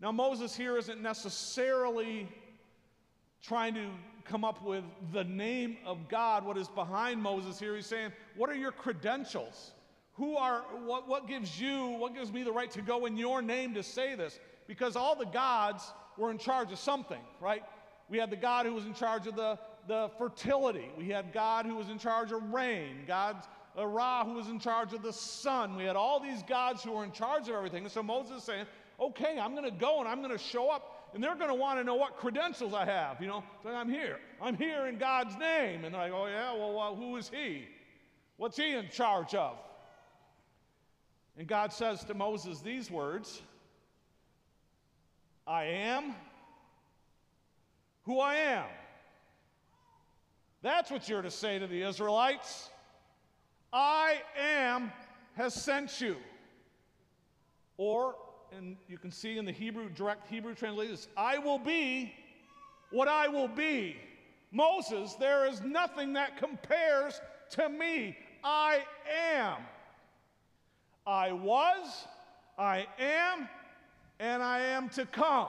Now, 0.00 0.12
Moses 0.12 0.56
here 0.56 0.76
isn't 0.76 1.02
necessarily 1.02 2.28
trying 3.42 3.74
to 3.74 3.88
come 4.24 4.44
up 4.44 4.62
with 4.62 4.84
the 5.12 5.24
name 5.24 5.78
of 5.84 6.08
God. 6.08 6.44
What 6.44 6.56
is 6.56 6.68
behind 6.68 7.20
Moses 7.20 7.58
here? 7.58 7.74
He's 7.74 7.86
saying, 7.86 8.12
What 8.36 8.50
are 8.50 8.54
your 8.54 8.72
credentials? 8.72 9.72
Who 10.14 10.36
are, 10.36 10.62
what, 10.84 11.06
what 11.08 11.28
gives 11.28 11.60
you, 11.60 11.86
what 11.90 12.12
gives 12.12 12.32
me 12.32 12.42
the 12.42 12.50
right 12.50 12.70
to 12.72 12.82
go 12.82 13.06
in 13.06 13.16
your 13.16 13.40
name 13.40 13.74
to 13.74 13.84
say 13.84 14.16
this? 14.16 14.40
Because 14.66 14.96
all 14.96 15.14
the 15.14 15.26
gods 15.26 15.92
were 16.16 16.32
in 16.32 16.38
charge 16.38 16.72
of 16.72 16.78
something, 16.78 17.20
right? 17.40 17.62
We 18.08 18.18
had 18.18 18.30
the 18.30 18.36
God 18.36 18.66
who 18.66 18.72
was 18.72 18.86
in 18.86 18.94
charge 18.94 19.26
of 19.26 19.36
the, 19.36 19.58
the 19.86 20.10
fertility. 20.18 20.90
We 20.96 21.08
had 21.08 21.32
God 21.32 21.66
who 21.66 21.76
was 21.76 21.88
in 21.88 21.98
charge 21.98 22.32
of 22.32 22.42
rain. 22.52 23.04
God's 23.06 23.46
Ra, 23.76 24.24
who 24.24 24.32
was 24.32 24.48
in 24.48 24.58
charge 24.58 24.92
of 24.92 25.02
the 25.02 25.12
sun. 25.12 25.76
We 25.76 25.84
had 25.84 25.96
all 25.96 26.18
these 26.18 26.42
gods 26.42 26.82
who 26.82 26.92
were 26.92 27.04
in 27.04 27.12
charge 27.12 27.48
of 27.48 27.54
everything. 27.54 27.84
And 27.84 27.92
so 27.92 28.02
Moses 28.02 28.38
is 28.38 28.42
saying, 28.44 28.66
okay, 28.98 29.38
I'm 29.38 29.52
going 29.52 29.64
to 29.64 29.76
go 29.76 30.00
and 30.00 30.08
I'm 30.08 30.18
going 30.20 30.36
to 30.36 30.42
show 30.42 30.68
up, 30.68 31.10
and 31.14 31.22
they're 31.22 31.36
going 31.36 31.48
to 31.48 31.54
want 31.54 31.78
to 31.78 31.84
know 31.84 31.94
what 31.94 32.16
credentials 32.16 32.74
I 32.74 32.84
have. 32.84 33.20
You 33.20 33.28
know, 33.28 33.44
I'm 33.64 33.88
here. 33.88 34.18
I'm 34.42 34.56
here 34.56 34.86
in 34.86 34.98
God's 34.98 35.36
name. 35.36 35.84
And 35.84 35.94
they're 35.94 36.02
like, 36.02 36.12
oh, 36.12 36.26
yeah, 36.26 36.52
well, 36.54 36.78
uh, 36.78 36.94
who 36.94 37.16
is 37.16 37.28
he? 37.28 37.66
What's 38.36 38.56
he 38.56 38.72
in 38.72 38.88
charge 38.88 39.34
of? 39.34 39.56
And 41.36 41.46
God 41.46 41.72
says 41.72 42.02
to 42.04 42.14
Moses 42.14 42.60
these 42.60 42.90
words 42.90 43.42
I 45.46 45.64
am 45.64 46.14
who 48.08 48.20
I 48.20 48.36
am. 48.36 48.64
That's 50.62 50.90
what 50.90 51.10
you're 51.10 51.20
to 51.20 51.30
say 51.30 51.58
to 51.58 51.66
the 51.66 51.82
Israelites. 51.82 52.70
I 53.70 54.22
am 54.40 54.90
has 55.34 55.52
sent 55.52 56.00
you. 56.00 56.16
Or, 57.76 58.16
and 58.56 58.78
you 58.88 58.96
can 58.96 59.12
see 59.12 59.36
in 59.36 59.44
the 59.44 59.52
Hebrew, 59.52 59.90
direct 59.90 60.26
Hebrew 60.26 60.54
translation, 60.54 60.96
I 61.18 61.36
will 61.36 61.58
be 61.58 62.14
what 62.90 63.08
I 63.08 63.28
will 63.28 63.46
be. 63.46 63.98
Moses, 64.52 65.12
there 65.20 65.46
is 65.46 65.60
nothing 65.60 66.14
that 66.14 66.38
compares 66.38 67.20
to 67.50 67.68
me. 67.68 68.16
I 68.42 68.84
am. 69.34 69.58
I 71.06 71.32
was, 71.32 72.06
I 72.58 72.86
am, 72.98 73.50
and 74.18 74.42
I 74.42 74.60
am 74.60 74.88
to 74.90 75.04
come. 75.04 75.48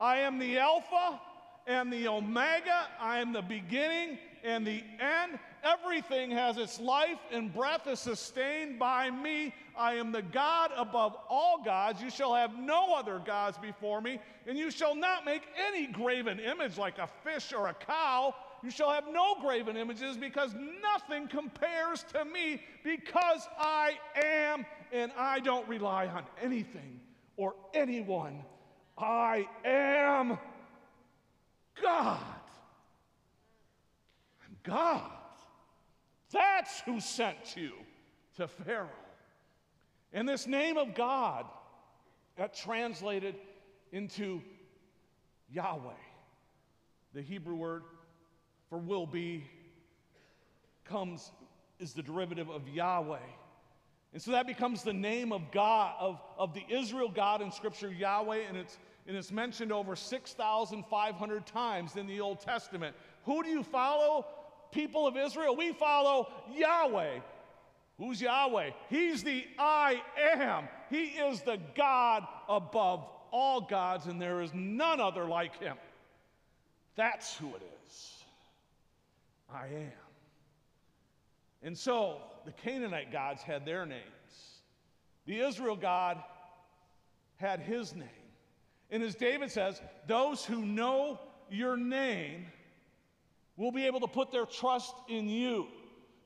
I 0.00 0.20
am 0.20 0.38
the 0.38 0.58
Alpha 0.58 1.20
and 1.66 1.92
the 1.92 2.08
Omega. 2.08 2.88
I 3.00 3.20
am 3.20 3.32
the 3.32 3.42
beginning 3.42 4.18
and 4.42 4.66
the 4.66 4.82
end. 5.00 5.38
Everything 5.62 6.30
has 6.30 6.58
its 6.58 6.78
life 6.78 7.18
and 7.32 7.52
breath 7.52 7.86
is 7.86 7.98
sustained 7.98 8.78
by 8.78 9.10
me. 9.10 9.54
I 9.76 9.94
am 9.94 10.12
the 10.12 10.22
God 10.22 10.70
above 10.76 11.16
all 11.28 11.62
gods. 11.64 12.02
You 12.02 12.10
shall 12.10 12.34
have 12.34 12.58
no 12.58 12.94
other 12.94 13.18
gods 13.18 13.56
before 13.56 14.00
me, 14.00 14.20
and 14.46 14.58
you 14.58 14.70
shall 14.70 14.94
not 14.94 15.24
make 15.24 15.42
any 15.68 15.86
graven 15.86 16.38
image 16.38 16.76
like 16.76 16.98
a 16.98 17.08
fish 17.24 17.52
or 17.52 17.68
a 17.68 17.74
cow. 17.74 18.34
You 18.62 18.70
shall 18.70 18.90
have 18.90 19.04
no 19.10 19.36
graven 19.40 19.76
images 19.76 20.16
because 20.16 20.54
nothing 20.82 21.28
compares 21.28 22.04
to 22.12 22.24
me 22.24 22.62
because 22.82 23.48
I 23.58 23.98
am 24.14 24.64
and 24.92 25.12
I 25.18 25.40
don't 25.40 25.68
rely 25.68 26.06
on 26.06 26.24
anything 26.40 27.00
or 27.36 27.54
anyone. 27.74 28.44
I 28.96 29.48
am 29.64 30.38
God. 31.82 32.20
I'm 34.44 34.56
God. 34.62 35.10
That's 36.32 36.80
who 36.80 37.00
sent 37.00 37.56
you 37.56 37.72
to 38.36 38.48
Pharaoh. 38.48 38.88
And 40.12 40.28
this 40.28 40.46
name 40.46 40.76
of 40.76 40.94
God 40.94 41.46
got 42.36 42.54
translated 42.54 43.36
into 43.92 44.42
Yahweh. 45.50 45.92
The 47.12 47.22
Hebrew 47.22 47.54
word 47.54 47.82
for 48.68 48.78
will 48.78 49.06
be 49.06 49.44
comes 50.84 51.30
is 51.78 51.92
the 51.92 52.02
derivative 52.02 52.48
of 52.50 52.68
Yahweh. 52.68 53.18
And 54.12 54.22
so 54.22 54.30
that 54.30 54.46
becomes 54.46 54.82
the 54.82 54.92
name 54.92 55.32
of 55.32 55.50
God, 55.50 55.94
of, 55.98 56.20
of 56.38 56.54
the 56.54 56.64
Israel 56.68 57.10
God 57.12 57.42
in 57.42 57.50
Scripture, 57.50 57.90
Yahweh, 57.90 58.42
and 58.48 58.56
it's, 58.56 58.78
and 59.06 59.16
it's 59.16 59.32
mentioned 59.32 59.72
over 59.72 59.94
6,500 59.96 61.46
times 61.46 61.96
in 61.96 62.06
the 62.06 62.20
Old 62.20 62.40
Testament. 62.40 62.96
Who 63.24 63.42
do 63.42 63.48
you 63.48 63.62
follow? 63.62 64.26
People 64.72 65.06
of 65.06 65.16
Israel, 65.16 65.54
we 65.56 65.72
follow 65.72 66.28
Yahweh. 66.54 67.20
Who's 67.98 68.20
Yahweh? 68.20 68.70
He's 68.90 69.22
the 69.22 69.44
I 69.58 70.02
am. 70.34 70.68
He 70.90 71.04
is 71.04 71.42
the 71.42 71.58
God 71.76 72.26
above 72.48 73.06
all 73.30 73.60
gods, 73.60 74.06
and 74.06 74.20
there 74.20 74.40
is 74.40 74.52
none 74.52 75.00
other 75.00 75.24
like 75.24 75.58
him. 75.60 75.76
That's 76.96 77.36
who 77.36 77.48
it 77.48 77.62
is. 77.86 78.12
I 79.52 79.66
am. 79.66 79.92
And 81.62 81.76
so 81.76 82.18
the 82.44 82.52
Canaanite 82.52 83.12
gods 83.12 83.42
had 83.42 83.64
their 83.64 83.86
names. 83.86 84.02
The 85.26 85.40
Israel 85.40 85.76
God 85.76 86.22
had 87.36 87.60
his 87.60 87.94
name. 87.94 88.08
And 88.94 89.02
as 89.02 89.16
David 89.16 89.50
says, 89.50 89.82
those 90.06 90.44
who 90.44 90.64
know 90.64 91.18
your 91.50 91.76
name 91.76 92.46
will 93.56 93.72
be 93.72 93.86
able 93.86 93.98
to 93.98 94.06
put 94.06 94.30
their 94.30 94.46
trust 94.46 94.94
in 95.08 95.28
you. 95.28 95.66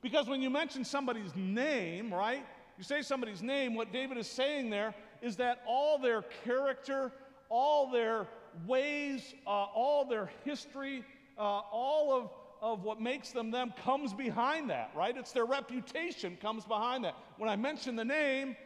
Because 0.02 0.28
when 0.28 0.42
you 0.42 0.50
mention 0.50 0.84
somebody's 0.84 1.34
name, 1.34 2.12
right? 2.12 2.44
You 2.76 2.84
say 2.84 3.00
somebody's 3.00 3.42
name, 3.42 3.74
what 3.74 3.90
David 3.90 4.18
is 4.18 4.26
saying 4.26 4.68
there 4.68 4.94
is 5.22 5.36
that 5.36 5.62
all 5.66 5.98
their 5.98 6.20
character, 6.44 7.10
all 7.48 7.90
their 7.90 8.26
ways, 8.66 9.34
uh, 9.46 9.50
all 9.50 10.04
their 10.04 10.30
history, 10.44 11.06
uh, 11.38 11.60
all 11.72 12.12
of 12.12 12.30
of 12.60 12.82
what 12.82 13.00
makes 13.00 13.30
them 13.30 13.50
them 13.50 13.72
comes 13.84 14.12
behind 14.12 14.68
that, 14.68 14.90
right? 14.94 15.16
It's 15.16 15.32
their 15.32 15.46
reputation 15.46 16.36
comes 16.42 16.64
behind 16.64 17.04
that. 17.04 17.14
When 17.38 17.48
I 17.48 17.56
mention 17.56 17.96
the 17.96 18.04
name, 18.04 18.56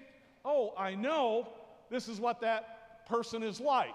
oh, 0.45 0.73
I 0.79 0.95
know 0.95 1.49
this 1.91 2.09
is 2.09 2.19
what 2.19 2.41
that 2.41 2.82
person 3.07 3.43
is 3.43 3.61
like. 3.61 3.95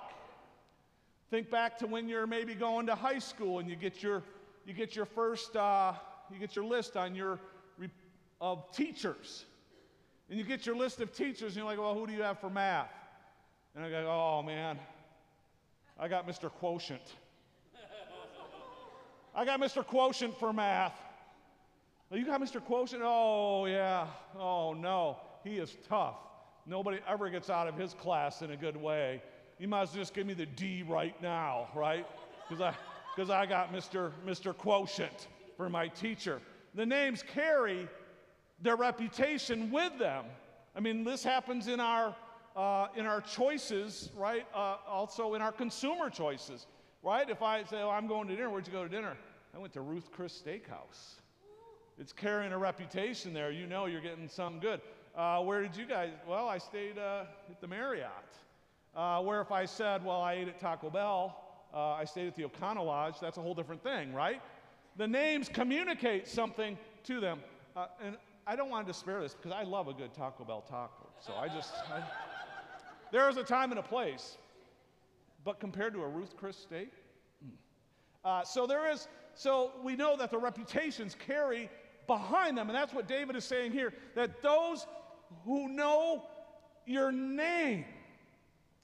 Think 1.29 1.49
back 1.49 1.77
to 1.79 1.87
when 1.87 2.07
you're 2.07 2.27
maybe 2.27 2.55
going 2.55 2.87
to 2.87 2.95
high 2.95 3.19
school 3.19 3.59
and 3.59 3.69
you 3.69 3.75
get 3.75 4.01
your 4.01 4.23
you 4.65 4.73
get 4.73 4.95
your 4.95 5.05
first 5.05 5.55
uh, 5.55 5.93
you 6.31 6.39
get 6.39 6.55
your 6.55 6.65
list 6.65 6.97
on 6.97 7.15
your 7.15 7.39
of 8.39 8.71
teachers, 8.71 9.45
and 10.29 10.37
you 10.37 10.45
get 10.45 10.65
your 10.65 10.75
list 10.75 11.01
of 11.01 11.11
teachers 11.11 11.53
and 11.53 11.55
you're 11.55 11.65
like, 11.65 11.79
well, 11.79 11.95
who 11.95 12.05
do 12.05 12.13
you 12.13 12.21
have 12.21 12.39
for 12.39 12.51
math? 12.51 12.91
And 13.75 13.83
I 13.83 13.89
go, 13.89 14.07
oh 14.07 14.43
man, 14.43 14.77
I 15.99 16.07
got 16.07 16.27
Mr. 16.27 16.49
Quotient. 16.51 17.01
I 19.35 19.45
got 19.45 19.59
Mr. 19.59 19.85
Quotient 19.85 20.37
for 20.39 20.51
math. 20.51 20.99
You 22.11 22.25
got 22.25 22.41
Mr. 22.41 22.63
Quotient? 22.63 23.03
Oh, 23.05 23.65
yeah. 23.65 24.07
Oh, 24.39 24.73
no. 24.73 25.17
He 25.43 25.57
is 25.57 25.77
tough. 25.87 26.15
Nobody 26.67 26.99
ever 27.07 27.29
gets 27.29 27.49
out 27.49 27.67
of 27.67 27.75
his 27.75 27.93
class 27.93 28.41
in 28.41 28.51
a 28.51 28.57
good 28.57 28.75
way. 28.75 29.21
You 29.57 29.69
might 29.69 29.83
as 29.83 29.89
well 29.89 29.99
just 29.99 30.13
give 30.13 30.27
me 30.27 30.33
the 30.33 30.45
D 30.45 30.83
right 30.87 31.19
now, 31.21 31.69
right? 31.73 32.05
Because 32.47 32.61
I, 32.61 32.75
because 33.15 33.29
I 33.29 33.45
got 33.45 33.71
Mr. 33.71 34.11
Mr. 34.25 34.55
Quotient 34.55 35.27
for 35.55 35.69
my 35.69 35.87
teacher. 35.87 36.41
The 36.75 36.85
names 36.85 37.23
carry 37.23 37.87
their 38.61 38.75
reputation 38.75 39.71
with 39.71 39.97
them. 39.97 40.25
I 40.75 40.81
mean, 40.81 41.05
this 41.05 41.23
happens 41.23 41.69
in 41.69 41.79
our, 41.79 42.13
uh, 42.55 42.87
in 42.95 43.05
our 43.05 43.21
choices, 43.21 44.09
right? 44.15 44.45
Uh, 44.53 44.75
also 44.87 45.35
in 45.35 45.41
our 45.41 45.53
consumer 45.53 46.09
choices, 46.09 46.67
right? 47.01 47.29
If 47.29 47.41
I 47.41 47.63
say, 47.63 47.81
oh, 47.81 47.89
I'm 47.89 48.07
going 48.07 48.27
to 48.27 48.35
dinner, 48.35 48.49
where'd 48.49 48.67
you 48.67 48.73
go 48.73 48.83
to 48.83 48.89
dinner? 48.89 49.15
I 49.55 49.57
went 49.57 49.73
to 49.73 49.81
Ruth 49.81 50.11
Chris 50.11 50.39
Steakhouse. 50.45 51.15
It's 51.97 52.13
carrying 52.13 52.51
a 52.51 52.57
reputation 52.57 53.33
there. 53.33 53.51
You 53.51 53.65
know 53.65 53.85
you're 53.85 54.01
getting 54.01 54.27
something 54.27 54.59
good. 54.59 54.81
Uh, 55.17 55.39
where 55.41 55.63
did 55.63 55.75
you 55.75 55.87
guys? 55.87 56.11
Well, 56.27 56.47
I 56.47 56.59
stayed 56.59 56.99
uh, 56.99 57.23
at 57.49 57.59
the 57.59 57.67
Marriott. 57.67 58.11
Uh, 58.95 59.19
where 59.21 59.41
if 59.41 59.51
I 59.51 59.65
said, 59.65 60.05
well, 60.05 60.21
I 60.21 60.33
ate 60.33 60.47
at 60.47 60.59
Taco 60.59 60.91
Bell, 60.91 61.35
uh, 61.73 61.93
I 61.93 62.05
stayed 62.05 62.27
at 62.27 62.35
the 62.35 62.43
O'Connell 62.43 62.85
Lodge, 62.85 63.15
that's 63.19 63.37
a 63.37 63.41
whole 63.41 63.55
different 63.55 63.81
thing, 63.81 64.13
right? 64.13 64.39
The 64.95 65.07
names 65.07 65.49
communicate 65.49 66.27
something 66.27 66.77
to 67.05 67.19
them. 67.19 67.39
Uh, 67.75 67.87
and 68.03 68.15
I 68.45 68.55
don't 68.55 68.69
want 68.69 68.85
to 68.87 68.93
spare 68.93 69.19
this 69.19 69.33
because 69.33 69.51
I 69.51 69.63
love 69.63 69.87
a 69.87 69.93
good 69.93 70.13
Taco 70.13 70.43
Bell 70.43 70.61
taco. 70.61 71.07
So 71.19 71.33
I 71.33 71.47
just, 71.47 71.73
I, 71.91 72.03
there 73.11 73.27
is 73.27 73.37
a 73.37 73.43
time 73.43 73.71
and 73.71 73.79
a 73.79 73.83
place. 73.83 74.37
But 75.43 75.59
compared 75.59 75.93
to 75.95 76.03
a 76.03 76.07
Ruth 76.07 76.37
Chris 76.37 76.57
steak, 76.57 76.91
mm. 77.43 77.49
uh, 78.23 78.43
so 78.43 78.67
there 78.67 78.91
is, 78.91 79.07
so 79.33 79.71
we 79.83 79.95
know 79.95 80.15
that 80.15 80.29
the 80.29 80.37
reputations 80.37 81.15
carry 81.15 81.71
behind 82.05 82.55
them. 82.55 82.69
And 82.69 82.75
that's 82.75 82.93
what 82.93 83.07
David 83.07 83.35
is 83.35 83.45
saying 83.45 83.71
here 83.71 83.93
that 84.15 84.43
those 84.43 84.85
who 85.45 85.69
know 85.69 86.23
your 86.85 87.11
name. 87.11 87.85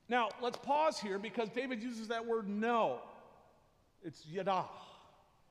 Now, 0.09 0.29
let's 0.41 0.57
pause 0.57 0.99
here 0.99 1.17
because 1.17 1.49
David 1.49 1.81
uses 1.81 2.09
that 2.09 2.25
word 2.25 2.47
know. 2.47 2.99
It's 4.03 4.25
yada 4.25 4.65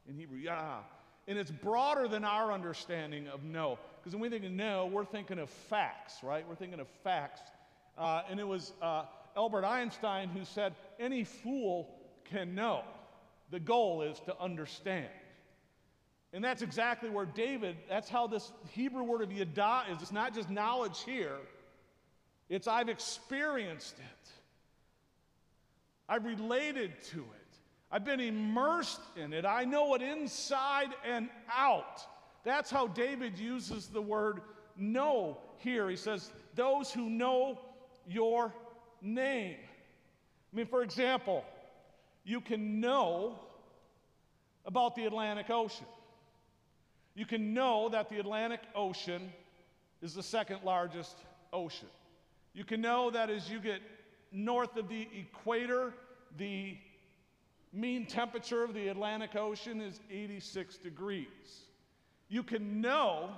in 0.08 0.14
Hebrew, 0.14 0.38
yada. 0.38 0.80
And 1.26 1.38
it's 1.38 1.50
broader 1.50 2.08
than 2.08 2.25
our 2.25 2.52
understanding 2.52 3.28
of 3.28 3.44
know. 3.44 3.78
Because 3.99 4.14
when 4.14 4.22
we 4.22 4.28
think 4.28 4.44
of 4.44 4.50
know, 4.50 4.87
we're 4.87 5.04
thinking 5.04 5.38
of 5.38 5.49
facts, 5.49 6.16
right? 6.22 6.44
We're 6.49 6.56
thinking 6.56 6.80
of 6.80 6.88
facts. 7.04 7.40
Uh, 7.96 8.22
and 8.28 8.40
it 8.40 8.46
was 8.46 8.72
uh, 8.82 9.04
Albert 9.37 9.64
Einstein 9.64 10.28
who 10.28 10.44
said, 10.44 10.75
any 10.99 11.25
fool 11.25 11.88
can 12.25 12.54
know. 12.54 12.82
The 13.50 13.61
goal 13.61 14.02
is 14.02 14.18
to 14.20 14.38
understand. 14.40 15.08
And 16.33 16.43
that's 16.43 16.62
exactly 16.62 17.11
where 17.11 17.27
David, 17.27 17.77
that's 17.89 18.09
how 18.09 18.27
this 18.27 18.53
Hebrew 18.71 19.03
word 19.03 19.21
of 19.21 19.31
yada 19.31 19.85
is. 19.91 20.01
It's 20.01 20.12
not 20.12 20.35
just 20.35 20.49
knowledge 20.49 21.03
here, 21.05 21.37
it's 22.49 22.67
I've 22.67 22.89
experienced 22.89 23.99
it, 23.99 24.31
I've 26.09 26.25
related 26.25 26.93
to 27.11 27.19
it, 27.19 27.57
I've 27.91 28.05
been 28.05 28.21
immersed 28.21 29.01
in 29.17 29.35
it, 29.35 29.45
I 29.45 29.65
know 29.65 29.95
it 29.95 30.01
inside 30.01 30.89
and 31.05 31.29
out. 31.55 32.07
That's 32.45 32.71
how 32.71 32.87
David 32.89 33.39
uses 33.39 33.89
the 33.89 34.03
word 34.03 34.41
know 34.77 35.39
here. 35.59 35.89
He 35.89 35.97
says, 35.97 36.33
Those 36.55 36.91
who 36.91 37.09
know 37.09 37.61
your 38.09 38.53
name. 39.01 39.57
I 40.53 40.57
mean, 40.57 40.67
for 40.67 40.83
example, 40.83 41.45
you 42.25 42.41
can 42.41 42.81
know 42.81 43.39
about 44.65 44.97
the 44.97 45.05
Atlantic 45.05 45.51
Ocean 45.51 45.87
you 47.14 47.26
can 47.26 47.52
know 47.52 47.88
that 47.90 48.09
the 48.09 48.19
Atlantic 48.19 48.61
Ocean 48.75 49.33
is 50.00 50.14
the 50.14 50.23
second 50.23 50.61
largest 50.64 51.16
ocean. 51.52 51.88
You 52.54 52.64
can 52.64 52.81
know 52.81 53.11
that 53.11 53.31
as 53.31 53.50
you 53.50 53.61
get 53.61 53.81
north 54.31 54.76
of 54.76 54.88
the 54.88 55.09
equator, 55.14 55.92
the 56.37 56.76
mean 57.73 58.07
temperature 58.07 58.62
of 58.62 58.75
the 58.75 58.88
Atlantic 58.88 59.37
Ocean 59.37 59.81
is 59.81 60.00
86 60.11 60.76
degrees. 60.78 61.26
You 62.28 62.42
can 62.42 62.81
know 62.81 63.31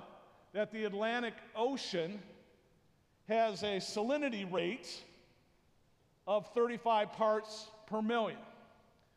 that 0.53 0.71
the 0.71 0.85
Atlantic 0.85 1.33
Ocean 1.55 2.19
has 3.27 3.63
a 3.63 3.77
salinity 3.77 4.51
rate 4.51 5.03
of 6.27 6.47
35 6.53 7.13
parts 7.13 7.67
per 7.87 8.01
million. 8.01 8.39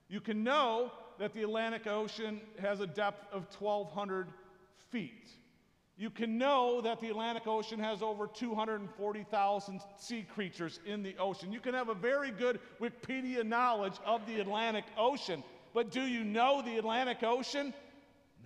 You 0.08 0.20
can 0.20 0.42
know 0.42 0.90
that 1.18 1.32
the 1.34 1.42
Atlantic 1.42 1.86
Ocean 1.86 2.40
has 2.60 2.80
a 2.80 2.86
depth 2.86 3.32
of 3.32 3.46
1,200 3.58 4.28
feet. 4.90 5.30
You 5.96 6.10
can 6.10 6.38
know 6.38 6.80
that 6.80 7.00
the 7.00 7.08
Atlantic 7.08 7.48
Ocean 7.48 7.80
has 7.80 8.02
over 8.02 8.28
240,000 8.28 9.80
sea 9.96 10.24
creatures 10.32 10.78
in 10.86 11.02
the 11.02 11.16
ocean. 11.18 11.50
You 11.50 11.58
can 11.58 11.74
have 11.74 11.88
a 11.88 11.94
very 11.94 12.30
good 12.30 12.60
Wikipedia 12.80 13.44
knowledge 13.44 13.96
of 14.06 14.24
the 14.26 14.38
Atlantic 14.38 14.84
Ocean. 14.96 15.42
But 15.74 15.90
do 15.90 16.02
you 16.02 16.22
know 16.22 16.62
the 16.62 16.78
Atlantic 16.78 17.24
Ocean? 17.24 17.74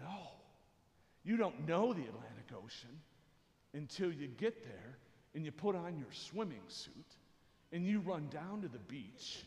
No. 0.01 0.31
You 1.25 1.37
don't 1.37 1.69
know 1.69 1.93
the 1.93 2.01
Atlantic 2.01 2.49
Ocean 2.57 2.99
until 3.75 4.11
you 4.11 4.29
get 4.29 4.65
there 4.65 4.97
and 5.35 5.45
you 5.45 5.53
put 5.53 5.77
on 5.77 5.99
your 5.99 6.11
swimming 6.11 6.63
suit 6.69 7.17
and 7.71 7.87
you 7.87 8.01
run 8.01 8.29
down 8.31 8.63
to 8.63 8.69
the 8.69 8.79
beach 8.79 9.45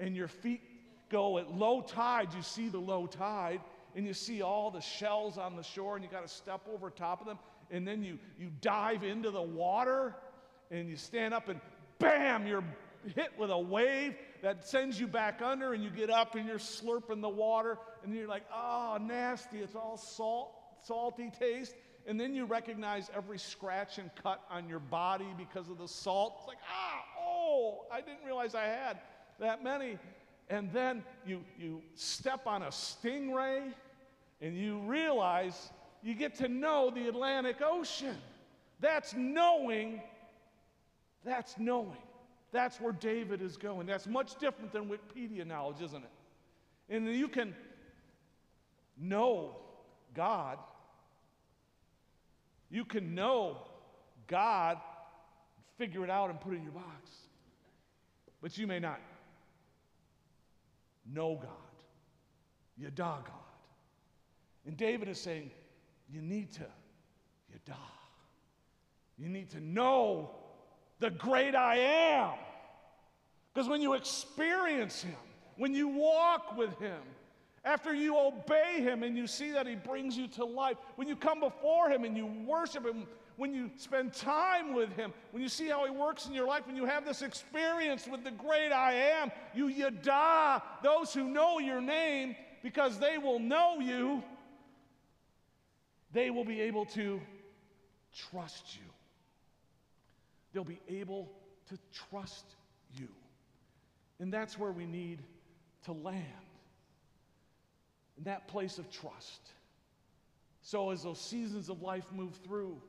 and 0.00 0.16
your 0.16 0.28
feet 0.28 0.60
go 1.08 1.38
at 1.38 1.56
low 1.56 1.82
tide. 1.82 2.34
You 2.34 2.42
see 2.42 2.68
the 2.68 2.78
low 2.78 3.06
tide 3.06 3.60
and 3.96 4.06
you 4.06 4.14
see 4.14 4.42
all 4.42 4.70
the 4.70 4.80
shells 4.80 5.38
on 5.38 5.56
the 5.56 5.62
shore 5.62 5.96
and 5.96 6.04
you 6.04 6.10
got 6.10 6.22
to 6.22 6.32
step 6.32 6.60
over 6.72 6.90
top 6.90 7.20
of 7.20 7.26
them 7.26 7.38
and 7.70 7.86
then 7.86 8.02
you, 8.02 8.18
you 8.38 8.50
dive 8.60 9.04
into 9.04 9.30
the 9.30 9.42
water 9.42 10.14
and 10.70 10.88
you 10.88 10.96
stand 10.96 11.34
up 11.34 11.48
and 11.48 11.60
bam, 11.98 12.46
you're 12.46 12.64
hit 13.14 13.30
with 13.38 13.50
a 13.50 13.58
wave 13.58 14.14
that 14.42 14.66
sends 14.66 14.98
you 14.98 15.06
back 15.06 15.40
under 15.42 15.72
and 15.72 15.82
you 15.82 15.90
get 15.90 16.10
up 16.10 16.34
and 16.34 16.46
you're 16.46 16.58
slurping 16.58 17.20
the 17.20 17.28
water 17.28 17.78
and 18.02 18.14
you're 18.14 18.28
like, 18.28 18.44
oh, 18.54 18.98
nasty, 19.00 19.58
it's 19.58 19.74
all 19.74 19.96
salt, 19.96 20.52
salty 20.82 21.30
taste. 21.38 21.74
And 22.06 22.18
then 22.18 22.34
you 22.34 22.46
recognize 22.46 23.10
every 23.14 23.38
scratch 23.38 23.98
and 23.98 24.10
cut 24.22 24.42
on 24.50 24.68
your 24.68 24.78
body 24.78 25.28
because 25.36 25.68
of 25.68 25.78
the 25.78 25.88
salt. 25.88 26.36
It's 26.38 26.48
like, 26.48 26.58
ah, 26.70 27.04
oh, 27.20 27.86
I 27.92 28.00
didn't 28.00 28.24
realize 28.24 28.54
I 28.54 28.64
had 28.64 28.98
that 29.40 29.62
many 29.62 29.98
and 30.50 30.72
then 30.72 31.02
you, 31.26 31.44
you 31.58 31.82
step 31.94 32.46
on 32.46 32.62
a 32.62 32.68
stingray 32.68 33.72
and 34.40 34.56
you 34.56 34.78
realize 34.80 35.70
you 36.02 36.14
get 36.14 36.34
to 36.36 36.48
know 36.48 36.90
the 36.94 37.08
Atlantic 37.08 37.56
Ocean. 37.62 38.16
That's 38.80 39.14
knowing. 39.14 40.00
That's 41.24 41.58
knowing. 41.58 41.96
That's 42.52 42.80
where 42.80 42.92
David 42.92 43.42
is 43.42 43.56
going. 43.56 43.86
That's 43.86 44.06
much 44.06 44.38
different 44.38 44.72
than 44.72 44.88
Wikipedia 44.88 45.46
knowledge, 45.46 45.82
isn't 45.82 46.02
it? 46.02 46.10
And 46.88 47.06
you 47.14 47.28
can 47.28 47.54
know 48.96 49.56
God. 50.14 50.58
You 52.70 52.84
can 52.84 53.14
know 53.14 53.58
God, 54.26 54.78
figure 55.76 56.04
it 56.04 56.10
out, 56.10 56.30
and 56.30 56.40
put 56.40 56.52
it 56.52 56.56
in 56.56 56.62
your 56.62 56.72
box. 56.72 57.10
But 58.40 58.56
you 58.56 58.66
may 58.66 58.78
not 58.78 59.00
know 61.12 61.38
God. 61.40 61.50
Yada 62.76 62.94
God. 63.24 63.32
And 64.66 64.76
David 64.76 65.08
is 65.08 65.20
saying, 65.20 65.50
you 66.10 66.20
need 66.22 66.52
to 66.52 66.66
yada. 67.50 67.80
You 69.16 69.28
need 69.28 69.50
to 69.50 69.60
know 69.60 70.30
the 71.00 71.10
great 71.10 71.54
I 71.54 71.76
am. 71.76 72.32
Because 73.52 73.68
when 73.68 73.82
you 73.82 73.94
experience 73.94 75.02
Him, 75.02 75.16
when 75.56 75.74
you 75.74 75.88
walk 75.88 76.56
with 76.56 76.78
Him, 76.78 77.00
after 77.64 77.92
you 77.92 78.16
obey 78.16 78.80
Him 78.80 79.02
and 79.02 79.16
you 79.16 79.26
see 79.26 79.50
that 79.52 79.66
He 79.66 79.74
brings 79.74 80.16
you 80.16 80.28
to 80.28 80.44
life, 80.44 80.76
when 80.96 81.08
you 81.08 81.16
come 81.16 81.40
before 81.40 81.90
Him 81.90 82.04
and 82.04 82.16
you 82.16 82.26
worship 82.46 82.86
Him 82.86 83.06
when 83.38 83.54
you 83.54 83.70
spend 83.76 84.12
time 84.12 84.74
with 84.74 84.94
Him, 84.96 85.14
when 85.30 85.42
you 85.42 85.48
see 85.48 85.68
how 85.68 85.84
He 85.84 85.92
works 85.92 86.26
in 86.26 86.34
your 86.34 86.46
life, 86.46 86.66
when 86.66 86.74
you 86.74 86.84
have 86.84 87.06
this 87.06 87.22
experience 87.22 88.06
with 88.06 88.24
the 88.24 88.32
great 88.32 88.72
I 88.72 88.92
am, 88.92 89.30
you 89.54 89.68
yada 89.68 90.60
those 90.82 91.14
who 91.14 91.22
know 91.22 91.60
your 91.60 91.80
name 91.80 92.34
because 92.64 92.98
they 92.98 93.16
will 93.16 93.38
know 93.38 93.78
you. 93.78 94.24
They 96.12 96.30
will 96.30 96.44
be 96.44 96.60
able 96.62 96.84
to 96.86 97.20
trust 98.30 98.74
you. 98.74 98.90
They'll 100.52 100.64
be 100.64 100.80
able 100.88 101.30
to 101.68 101.78
trust 102.10 102.44
you. 102.94 103.08
And 104.18 104.32
that's 104.32 104.58
where 104.58 104.72
we 104.72 104.84
need 104.84 105.22
to 105.84 105.92
land 105.92 106.24
in 108.16 108.24
that 108.24 108.48
place 108.48 108.78
of 108.78 108.90
trust. 108.90 109.40
So, 110.62 110.90
as 110.90 111.04
those 111.04 111.20
seasons 111.20 111.68
of 111.68 111.82
life 111.82 112.10
move 112.12 112.34
through, 112.44 112.80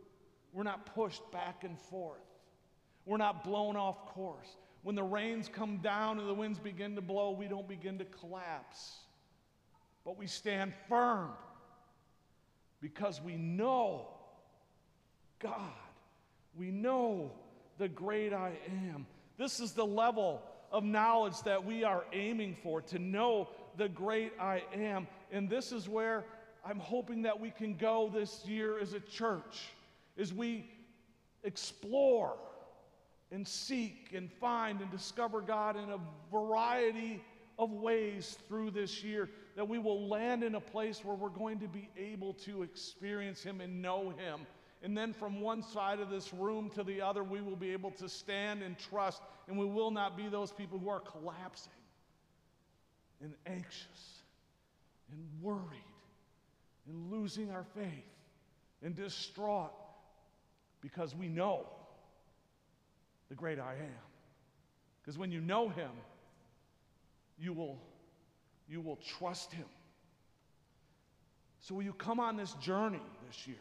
we're 0.54 0.64
not 0.64 0.94
pushed 0.94 1.30
back 1.32 1.64
and 1.64 1.80
forth. 1.80 2.18
We're 3.06 3.18
not 3.18 3.44
blown 3.44 3.76
off 3.76 4.06
course. 4.08 4.58
When 4.84 4.96
the 4.96 5.04
rains 5.04 5.50
come 5.52 5.78
down 5.78 6.20
and 6.20 6.28
the 6.28 6.34
winds 6.34 6.60
begin 6.60 6.96
to 6.96 7.02
blow, 7.02 7.32
we 7.32 7.48
don't 7.48 7.68
begin 7.68 7.98
to 8.00 8.06
collapse. 8.06 8.96
But 10.06 10.18
we 10.18 10.28
stand 10.28 10.74
firm 10.88 11.32
because 12.82 13.22
we 13.22 13.36
know 13.36 14.08
God. 15.40 15.72
We 16.58 16.72
know 16.72 17.32
the 17.78 17.88
great 17.88 18.34
I 18.34 18.54
am. 18.68 19.06
This 19.38 19.60
is 19.60 19.74
the 19.74 19.86
level 19.86 20.42
of 20.72 20.84
knowledge 20.84 21.42
that 21.44 21.66
we 21.66 21.84
are 21.84 22.04
aiming 22.14 22.56
for 22.62 22.82
to 22.82 23.00
know 23.00 23.50
the 23.78 23.90
great 23.90 24.34
I 24.40 24.64
am. 24.74 25.08
And 25.32 25.50
this 25.50 25.72
is 25.72 25.88
where 25.88 26.26
I'm 26.66 26.80
hoping 26.80 27.24
that 27.24 27.40
we 27.40 27.52
can 27.52 27.76
go 27.76 28.10
this 28.14 28.46
year 28.46 28.80
as 28.80 28.94
a 28.94 29.00
church, 29.00 29.70
as 30.19 30.34
we 30.34 30.69
explore 31.43 32.38
and 33.32 33.47
seek 33.47 34.12
and 34.13 34.32
find 34.32 34.82
and 34.82 34.91
discover 34.91 35.41
God 35.41 35.77
in 35.77 35.89
a 35.89 35.99
variety 36.32 37.23
of 37.58 37.71
ways 37.71 38.38
through 38.47 38.71
this 38.71 39.03
year, 39.03 39.29
that 39.55 39.67
we 39.67 39.77
will 39.77 40.08
land 40.08 40.43
in 40.43 40.55
a 40.55 40.60
place 40.60 41.03
where 41.03 41.15
we're 41.15 41.29
going 41.29 41.60
to 41.60 41.67
be 41.67 41.89
able 41.97 42.34
to 42.34 42.63
experience 42.63 43.43
Him 43.43 43.62
and 43.62 43.82
know 43.82 44.10
Him. 44.12 44.41
And 44.82 44.97
then 44.97 45.13
from 45.13 45.41
one 45.41 45.62
side 45.62 45.99
of 45.99 46.10
this 46.10 46.34
room 46.34 46.69
to 46.71 46.84
the 46.84 47.01
other, 47.01 47.23
we 47.23 47.41
will 47.41 47.58
be 47.58 47.71
able 47.71 47.91
to 47.91 48.08
stand 48.08 48.63
and 48.63 48.77
trust, 48.77 49.21
and 49.47 49.58
we 49.58 49.65
will 49.65 49.91
not 49.91 50.15
be 50.15 50.27
those 50.27 50.51
people 50.51 50.79
who 50.79 50.89
are 50.89 51.01
collapsing 51.01 51.73
and 53.21 53.34
anxious 53.45 54.23
and 55.12 55.19
worried 55.41 55.84
and 56.88 57.12
losing 57.12 57.51
our 57.51 57.65
faith 57.75 58.05
and 58.82 58.95
distraught 58.95 59.73
because 60.82 61.15
we 61.15 61.28
know 61.28 61.65
the 63.30 63.36
great 63.36 63.60
I 63.60 63.74
am. 63.74 64.06
Because 65.02 65.18
when 65.18 65.32
you 65.32 65.42
know 65.42 65.70
him, 65.70 65.92
you 67.38 67.54
will, 67.54 67.78
you 68.68 68.82
will 68.82 68.98
trust 68.98 69.54
him. 69.54 69.65
So, 71.62 71.76
will 71.76 71.84
you 71.84 71.94
come 71.94 72.20
on 72.20 72.38
this 72.38 72.54
journey 72.54 73.02
this 73.28 73.48
year 73.48 73.58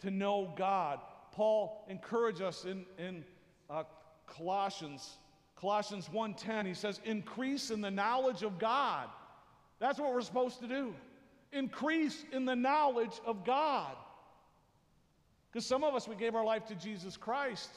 to 0.00 0.10
know 0.10 0.52
God? 0.56 1.00
Paul 1.32 1.84
encouraged 1.88 2.42
us 2.42 2.64
in, 2.64 2.84
in 2.98 3.24
uh, 3.68 3.84
Colossians, 4.26 5.18
Colossians 5.56 6.08
1.10, 6.12 6.66
he 6.66 6.74
says, 6.74 7.00
increase 7.04 7.70
in 7.70 7.80
the 7.80 7.90
knowledge 7.90 8.42
of 8.42 8.58
God. 8.58 9.08
That's 9.78 9.98
what 9.98 10.12
we're 10.12 10.20
supposed 10.20 10.60
to 10.60 10.68
do. 10.68 10.94
Increase 11.52 12.24
in 12.32 12.44
the 12.44 12.54
knowledge 12.54 13.20
of 13.26 13.44
God. 13.44 13.96
Because 15.50 15.66
some 15.66 15.82
of 15.82 15.94
us, 15.94 16.06
we 16.06 16.14
gave 16.14 16.34
our 16.34 16.44
life 16.44 16.66
to 16.66 16.74
Jesus 16.74 17.16
Christ 17.16 17.70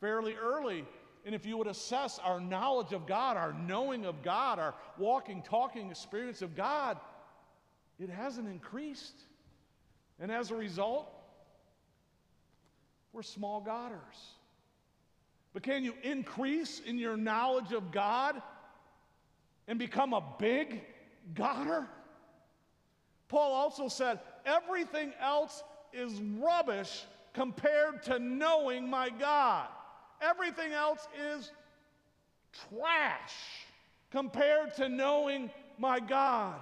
fairly 0.00 0.34
early. 0.34 0.84
And 1.24 1.34
if 1.34 1.46
you 1.46 1.56
would 1.56 1.66
assess 1.66 2.18
our 2.22 2.38
knowledge 2.38 2.92
of 2.92 3.06
God, 3.06 3.38
our 3.38 3.52
knowing 3.52 4.04
of 4.04 4.22
God, 4.22 4.58
our 4.58 4.74
walking, 4.98 5.42
talking 5.42 5.90
experience 5.90 6.42
of 6.42 6.54
God, 6.54 6.98
it 7.98 8.10
hasn't 8.10 8.46
increased. 8.46 9.14
And 10.20 10.30
as 10.30 10.50
a 10.50 10.54
result, 10.54 11.10
we're 13.12 13.22
small 13.22 13.60
Godders. 13.60 14.34
But 15.54 15.62
can 15.62 15.84
you 15.84 15.94
increase 16.02 16.80
in 16.80 16.98
your 16.98 17.16
knowledge 17.16 17.72
of 17.72 17.90
God 17.90 18.42
and 19.66 19.78
become 19.78 20.12
a 20.12 20.22
big 20.38 20.82
Godder? 21.32 21.86
Paul 23.28 23.52
also 23.52 23.88
said, 23.88 24.18
everything 24.44 25.12
else 25.20 25.62
is 25.92 26.20
rubbish 26.20 27.04
compared 27.34 28.02
to 28.04 28.18
knowing 28.18 28.88
my 28.88 29.10
God. 29.10 29.68
Everything 30.22 30.72
else 30.72 31.06
is 31.34 31.52
trash 32.70 33.34
compared 34.10 34.74
to 34.76 34.88
knowing 34.88 35.50
my 35.78 36.00
God. 36.00 36.58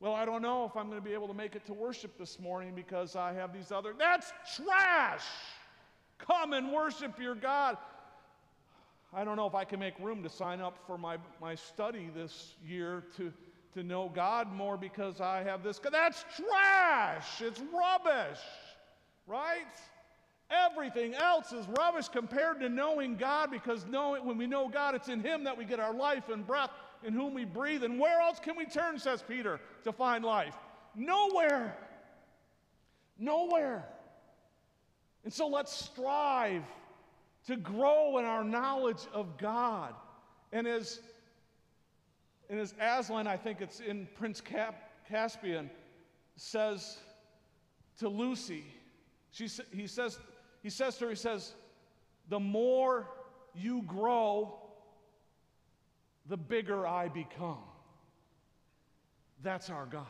Well, 0.00 0.14
I 0.14 0.24
don't 0.24 0.42
know 0.42 0.64
if 0.64 0.76
I'm 0.76 0.88
going 0.88 1.00
to 1.00 1.04
be 1.06 1.14
able 1.14 1.28
to 1.28 1.34
make 1.34 1.54
it 1.54 1.64
to 1.66 1.74
worship 1.74 2.18
this 2.18 2.40
morning 2.40 2.72
because 2.74 3.14
I 3.14 3.34
have 3.34 3.52
these 3.52 3.70
other. 3.70 3.94
That's 3.96 4.32
trash! 4.56 5.22
Come 6.18 6.54
and 6.54 6.72
worship 6.72 7.20
your 7.20 7.36
God. 7.36 7.76
I 9.14 9.24
don't 9.24 9.36
know 9.36 9.46
if 9.46 9.54
I 9.54 9.64
can 9.64 9.78
make 9.78 9.94
room 10.00 10.22
to 10.22 10.28
sign 10.28 10.60
up 10.60 10.78
for 10.86 10.96
my, 10.96 11.18
my 11.40 11.54
study 11.54 12.10
this 12.14 12.54
year 12.66 13.04
to, 13.18 13.32
to 13.74 13.82
know 13.82 14.10
God 14.12 14.50
more 14.52 14.76
because 14.76 15.20
I 15.20 15.42
have 15.42 15.62
this. 15.62 15.78
That's 15.78 16.24
trash! 16.34 17.40
It's 17.40 17.60
rubbish, 17.60 18.40
right? 19.26 19.66
Everything 20.50 21.14
else 21.14 21.52
is 21.52 21.66
rubbish 21.78 22.08
compared 22.08 22.60
to 22.60 22.68
knowing 22.68 23.16
God 23.16 23.50
because 23.50 23.86
knowing, 23.86 24.26
when 24.26 24.36
we 24.36 24.46
know 24.46 24.68
God, 24.68 24.94
it's 24.94 25.08
in 25.08 25.20
Him 25.20 25.44
that 25.44 25.56
we 25.56 25.64
get 25.64 25.80
our 25.80 25.94
life 25.94 26.28
and 26.28 26.46
breath 26.46 26.70
in 27.02 27.14
whom 27.14 27.32
we 27.34 27.44
breathe. 27.44 27.84
And 27.84 27.98
where 27.98 28.20
else 28.20 28.38
can 28.38 28.56
we 28.56 28.66
turn, 28.66 28.98
says 28.98 29.22
Peter, 29.26 29.60
to 29.84 29.92
find 29.92 30.24
life? 30.24 30.54
Nowhere. 30.94 31.76
Nowhere. 33.18 33.84
And 35.24 35.32
so 35.32 35.46
let's 35.46 35.72
strive 35.72 36.64
to 37.46 37.56
grow 37.56 38.18
in 38.18 38.24
our 38.24 38.44
knowledge 38.44 39.06
of 39.12 39.38
God. 39.38 39.94
And 40.52 40.66
as, 40.66 41.00
and 42.50 42.60
as 42.60 42.74
Aslan, 42.80 43.26
I 43.26 43.36
think 43.36 43.60
it's 43.60 43.80
in 43.80 44.06
Prince 44.14 44.40
Cap, 44.40 44.90
Caspian, 45.08 45.70
says 46.36 46.98
to 47.98 48.08
Lucy, 48.08 48.64
she, 49.32 49.48
he 49.72 49.86
says 49.86 50.18
he 50.62 50.70
says 50.70 50.96
to 50.98 51.04
her, 51.04 51.10
he 51.10 51.16
says, 51.16 51.52
the 52.28 52.38
more 52.38 53.08
you 53.54 53.82
grow, 53.82 54.58
the 56.26 56.36
bigger 56.36 56.86
I 56.86 57.08
become. 57.08 57.58
That's 59.42 59.70
our 59.70 59.86
God. 59.86 60.06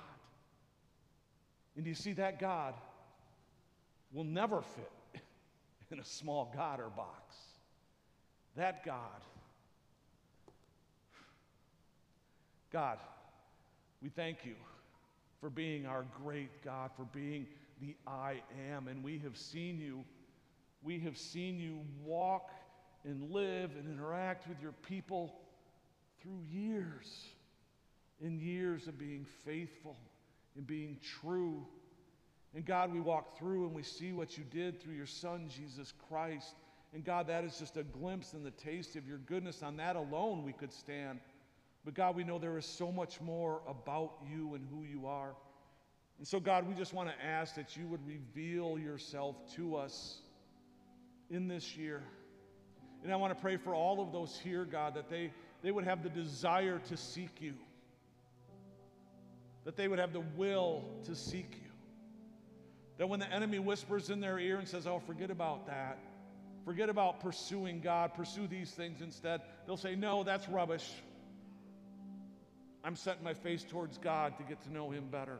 And 1.77 1.87
you 1.87 1.95
see, 1.95 2.13
that 2.13 2.39
God 2.39 2.75
will 4.13 4.25
never 4.25 4.61
fit 4.61 5.23
in 5.91 5.99
a 5.99 6.05
small 6.05 6.53
Godder 6.55 6.95
box. 6.95 7.35
That 8.57 8.85
God, 8.85 9.23
God, 12.71 12.99
we 14.03 14.11
thank 14.11 14.45
you 14.45 14.55
for 15.41 15.49
being 15.49 15.87
our 15.87 16.05
great 16.23 16.63
God, 16.63 16.91
for 16.95 17.05
being 17.05 17.47
the 17.83 17.95
I 18.07 18.41
am. 18.71 18.89
And 18.89 19.05
we 19.05 19.19
have 19.19 19.37
seen 19.37 19.79
you 19.79 20.05
we 20.83 20.99
have 21.01 21.17
seen 21.17 21.61
you 21.61 21.81
walk 22.05 22.51
and 23.05 23.31
live 23.31 23.71
and 23.79 23.89
interact 23.89 24.49
with 24.49 24.61
your 24.61 24.73
people 24.73 25.33
through 26.21 26.41
years 26.51 27.25
and 28.21 28.41
years 28.41 28.89
of 28.89 28.99
being 28.99 29.25
faithful 29.45 29.97
and 30.57 30.67
being 30.67 30.99
true. 31.21 31.65
And 32.55 32.65
God, 32.65 32.93
we 32.93 33.01
walk 33.01 33.39
through 33.39 33.67
and 33.67 33.75
we 33.75 33.85
see 33.85 34.13
what 34.13 34.37
you 34.37 34.45
did 34.45 34.81
through 34.81 34.95
your 34.95 35.07
Son, 35.07 35.49
Jesus 35.49 35.93
Christ. 36.09 36.55
And 36.93 37.05
God, 37.05 37.29
that 37.29 37.45
is 37.45 37.59
just 37.59 37.77
a 37.77 37.85
glimpse 37.85 38.33
and 38.33 38.45
the 38.45 38.51
taste 38.51 38.97
of 38.97 39.07
your 39.07 39.19
goodness. 39.19 39.63
On 39.63 39.77
that 39.77 39.95
alone, 39.95 40.43
we 40.43 40.53
could 40.53 40.73
stand. 40.73 41.21
But 41.85 41.95
God, 41.95 42.17
we 42.17 42.25
know 42.25 42.39
there 42.39 42.59
is 42.59 42.67
so 42.67 42.91
much 42.91 43.21
more 43.21 43.63
about 43.69 44.15
you 44.29 44.55
and 44.55 44.67
who 44.69 44.83
you 44.83 45.07
are. 45.07 45.35
And 46.19 46.27
so, 46.27 46.39
God, 46.39 46.69
we 46.69 46.75
just 46.75 46.93
want 46.93 47.09
to 47.09 47.25
ask 47.25 47.57
that 47.57 47.77
you 47.77 47.87
would 47.89 48.07
reveal 48.07 48.79
yourself 48.79 49.37
to 49.57 49.77
us 49.77 50.19
in 51.31 51.49
this 51.49 51.77
year. 51.77 52.03
And 53.03 53.13
I 53.13 53.17
want 53.17 53.37
to 53.37 53.41
pray 53.41 53.57
for 53.57 53.75
all 53.75 54.01
of 54.01 54.13
those 54.13 54.39
here, 54.39 54.65
God, 54.65 54.95
that 54.95 55.11
they, 55.11 55.33
they 55.63 55.73
would 55.73 55.85
have 55.85 56.03
the 56.03 56.09
desire 56.09 56.81
to 56.89 56.97
seek 56.97 57.41
you, 57.41 57.55
that 59.65 59.77
they 59.77 59.89
would 59.89 59.99
have 59.99 60.13
the 60.13 60.23
will 60.37 60.85
to 61.05 61.17
seek 61.17 61.51
you. 61.55 61.71
That 62.99 63.09
when 63.09 63.19
the 63.19 63.29
enemy 63.33 63.59
whispers 63.59 64.11
in 64.11 64.21
their 64.21 64.39
ear 64.39 64.59
and 64.59 64.69
says, 64.69 64.87
Oh, 64.87 65.01
forget 65.01 65.31
about 65.31 65.67
that, 65.67 65.99
forget 66.65 66.89
about 66.89 67.21
pursuing 67.21 67.81
God, 67.81 68.15
pursue 68.15 68.47
these 68.47 68.71
things 68.71 69.01
instead, 69.01 69.41
they'll 69.67 69.77
say, 69.77 69.97
No, 69.97 70.23
that's 70.23 70.49
rubbish. 70.49 70.89
I'm 72.85 72.97
setting 72.97 73.25
my 73.25 73.35
face 73.35 73.65
towards 73.65 73.99
God 73.99 74.37
to 74.39 74.45
get 74.45 74.63
to 74.65 74.73
know 74.73 74.91
Him 74.91 75.09
better. 75.11 75.39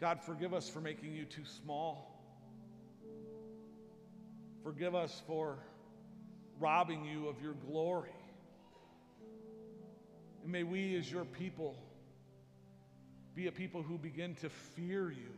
God, 0.00 0.20
forgive 0.22 0.52
us 0.52 0.68
for 0.68 0.80
making 0.80 1.14
you 1.14 1.24
too 1.24 1.44
small. 1.44 2.20
Forgive 4.62 4.94
us 4.94 5.22
for 5.26 5.58
robbing 6.58 7.04
you 7.04 7.28
of 7.28 7.40
your 7.40 7.54
glory. 7.68 8.10
And 10.42 10.52
may 10.52 10.62
we, 10.62 10.96
as 10.96 11.10
your 11.10 11.24
people, 11.24 11.76
be 13.34 13.46
a 13.46 13.52
people 13.52 13.82
who 13.82 13.98
begin 13.98 14.34
to 14.36 14.48
fear 14.48 15.10
you, 15.10 15.32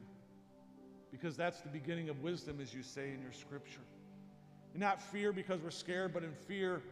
because 1.11 1.37
that's 1.37 1.61
the 1.61 1.68
beginning 1.68 2.09
of 2.09 2.23
wisdom, 2.23 2.59
as 2.61 2.73
you 2.73 2.83
say 2.83 3.12
in 3.12 3.23
your 3.23 3.33
scripture. 3.33 3.81
And 4.73 4.81
not 4.81 5.01
fear 5.01 5.33
because 5.33 5.61
we're 5.61 5.71
scared, 5.71 6.12
but 6.12 6.23
in 6.23 6.33
fear 6.47 6.83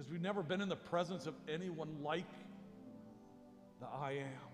because 0.00 0.10
we've 0.10 0.22
never 0.22 0.42
been 0.42 0.62
in 0.62 0.70
the 0.70 0.76
presence 0.76 1.26
of 1.26 1.34
anyone 1.46 2.02
like 2.02 2.24
the 3.80 3.86
I 3.86 4.12
am. 4.12 4.49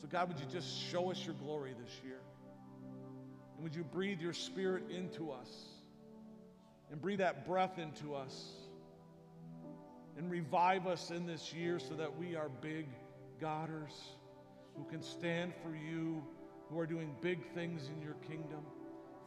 So, 0.00 0.06
God, 0.08 0.28
would 0.28 0.38
you 0.38 0.46
just 0.50 0.78
show 0.90 1.10
us 1.10 1.24
your 1.24 1.34
glory 1.34 1.74
this 1.82 2.00
year? 2.04 2.20
And 3.54 3.62
would 3.62 3.74
you 3.74 3.84
breathe 3.84 4.20
your 4.20 4.34
spirit 4.34 4.90
into 4.90 5.30
us 5.30 5.48
and 6.90 7.00
breathe 7.00 7.18
that 7.18 7.46
breath 7.46 7.78
into 7.78 8.14
us 8.14 8.52
and 10.16 10.30
revive 10.30 10.86
us 10.86 11.10
in 11.10 11.26
this 11.26 11.52
year 11.52 11.78
so 11.78 11.94
that 11.94 12.16
we 12.18 12.36
are 12.36 12.48
big 12.60 12.86
Godders 13.40 13.92
who 14.76 14.84
can 14.84 15.02
stand 15.02 15.52
for 15.62 15.74
you, 15.74 16.24
who 16.70 16.78
are 16.78 16.86
doing 16.86 17.14
big 17.20 17.44
things 17.54 17.90
in 17.94 18.02
your 18.02 18.14
kingdom 18.26 18.62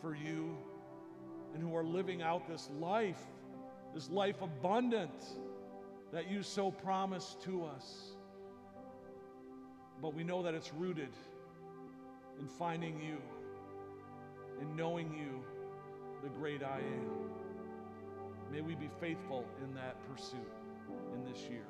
for 0.01 0.15
you. 0.15 0.57
and 1.53 1.63
who 1.63 1.75
are 1.75 1.83
living 1.83 2.21
out 2.21 2.47
this 2.47 2.69
life, 2.79 3.21
this 3.93 4.07
life 4.09 4.39
abundant 4.41 5.25
that 6.13 6.29
you 6.29 6.43
so 6.43 6.69
promised 6.71 7.41
to 7.41 7.65
us. 7.65 8.15
But 10.01 10.13
we 10.13 10.23
know 10.23 10.41
that 10.43 10.53
it's 10.53 10.73
rooted 10.73 11.13
in 12.39 12.47
finding 12.47 12.99
you, 13.01 13.17
in 14.61 14.75
knowing 14.75 15.11
you, 15.11 15.43
the 16.23 16.29
great 16.29 16.63
I 16.63 16.79
am. 16.79 17.29
May 18.51 18.61
we 18.61 18.75
be 18.75 18.89
faithful 18.99 19.45
in 19.63 19.73
that 19.75 19.97
pursuit 20.09 20.51
in 21.13 21.23
this 21.31 21.41
year. 21.49 21.65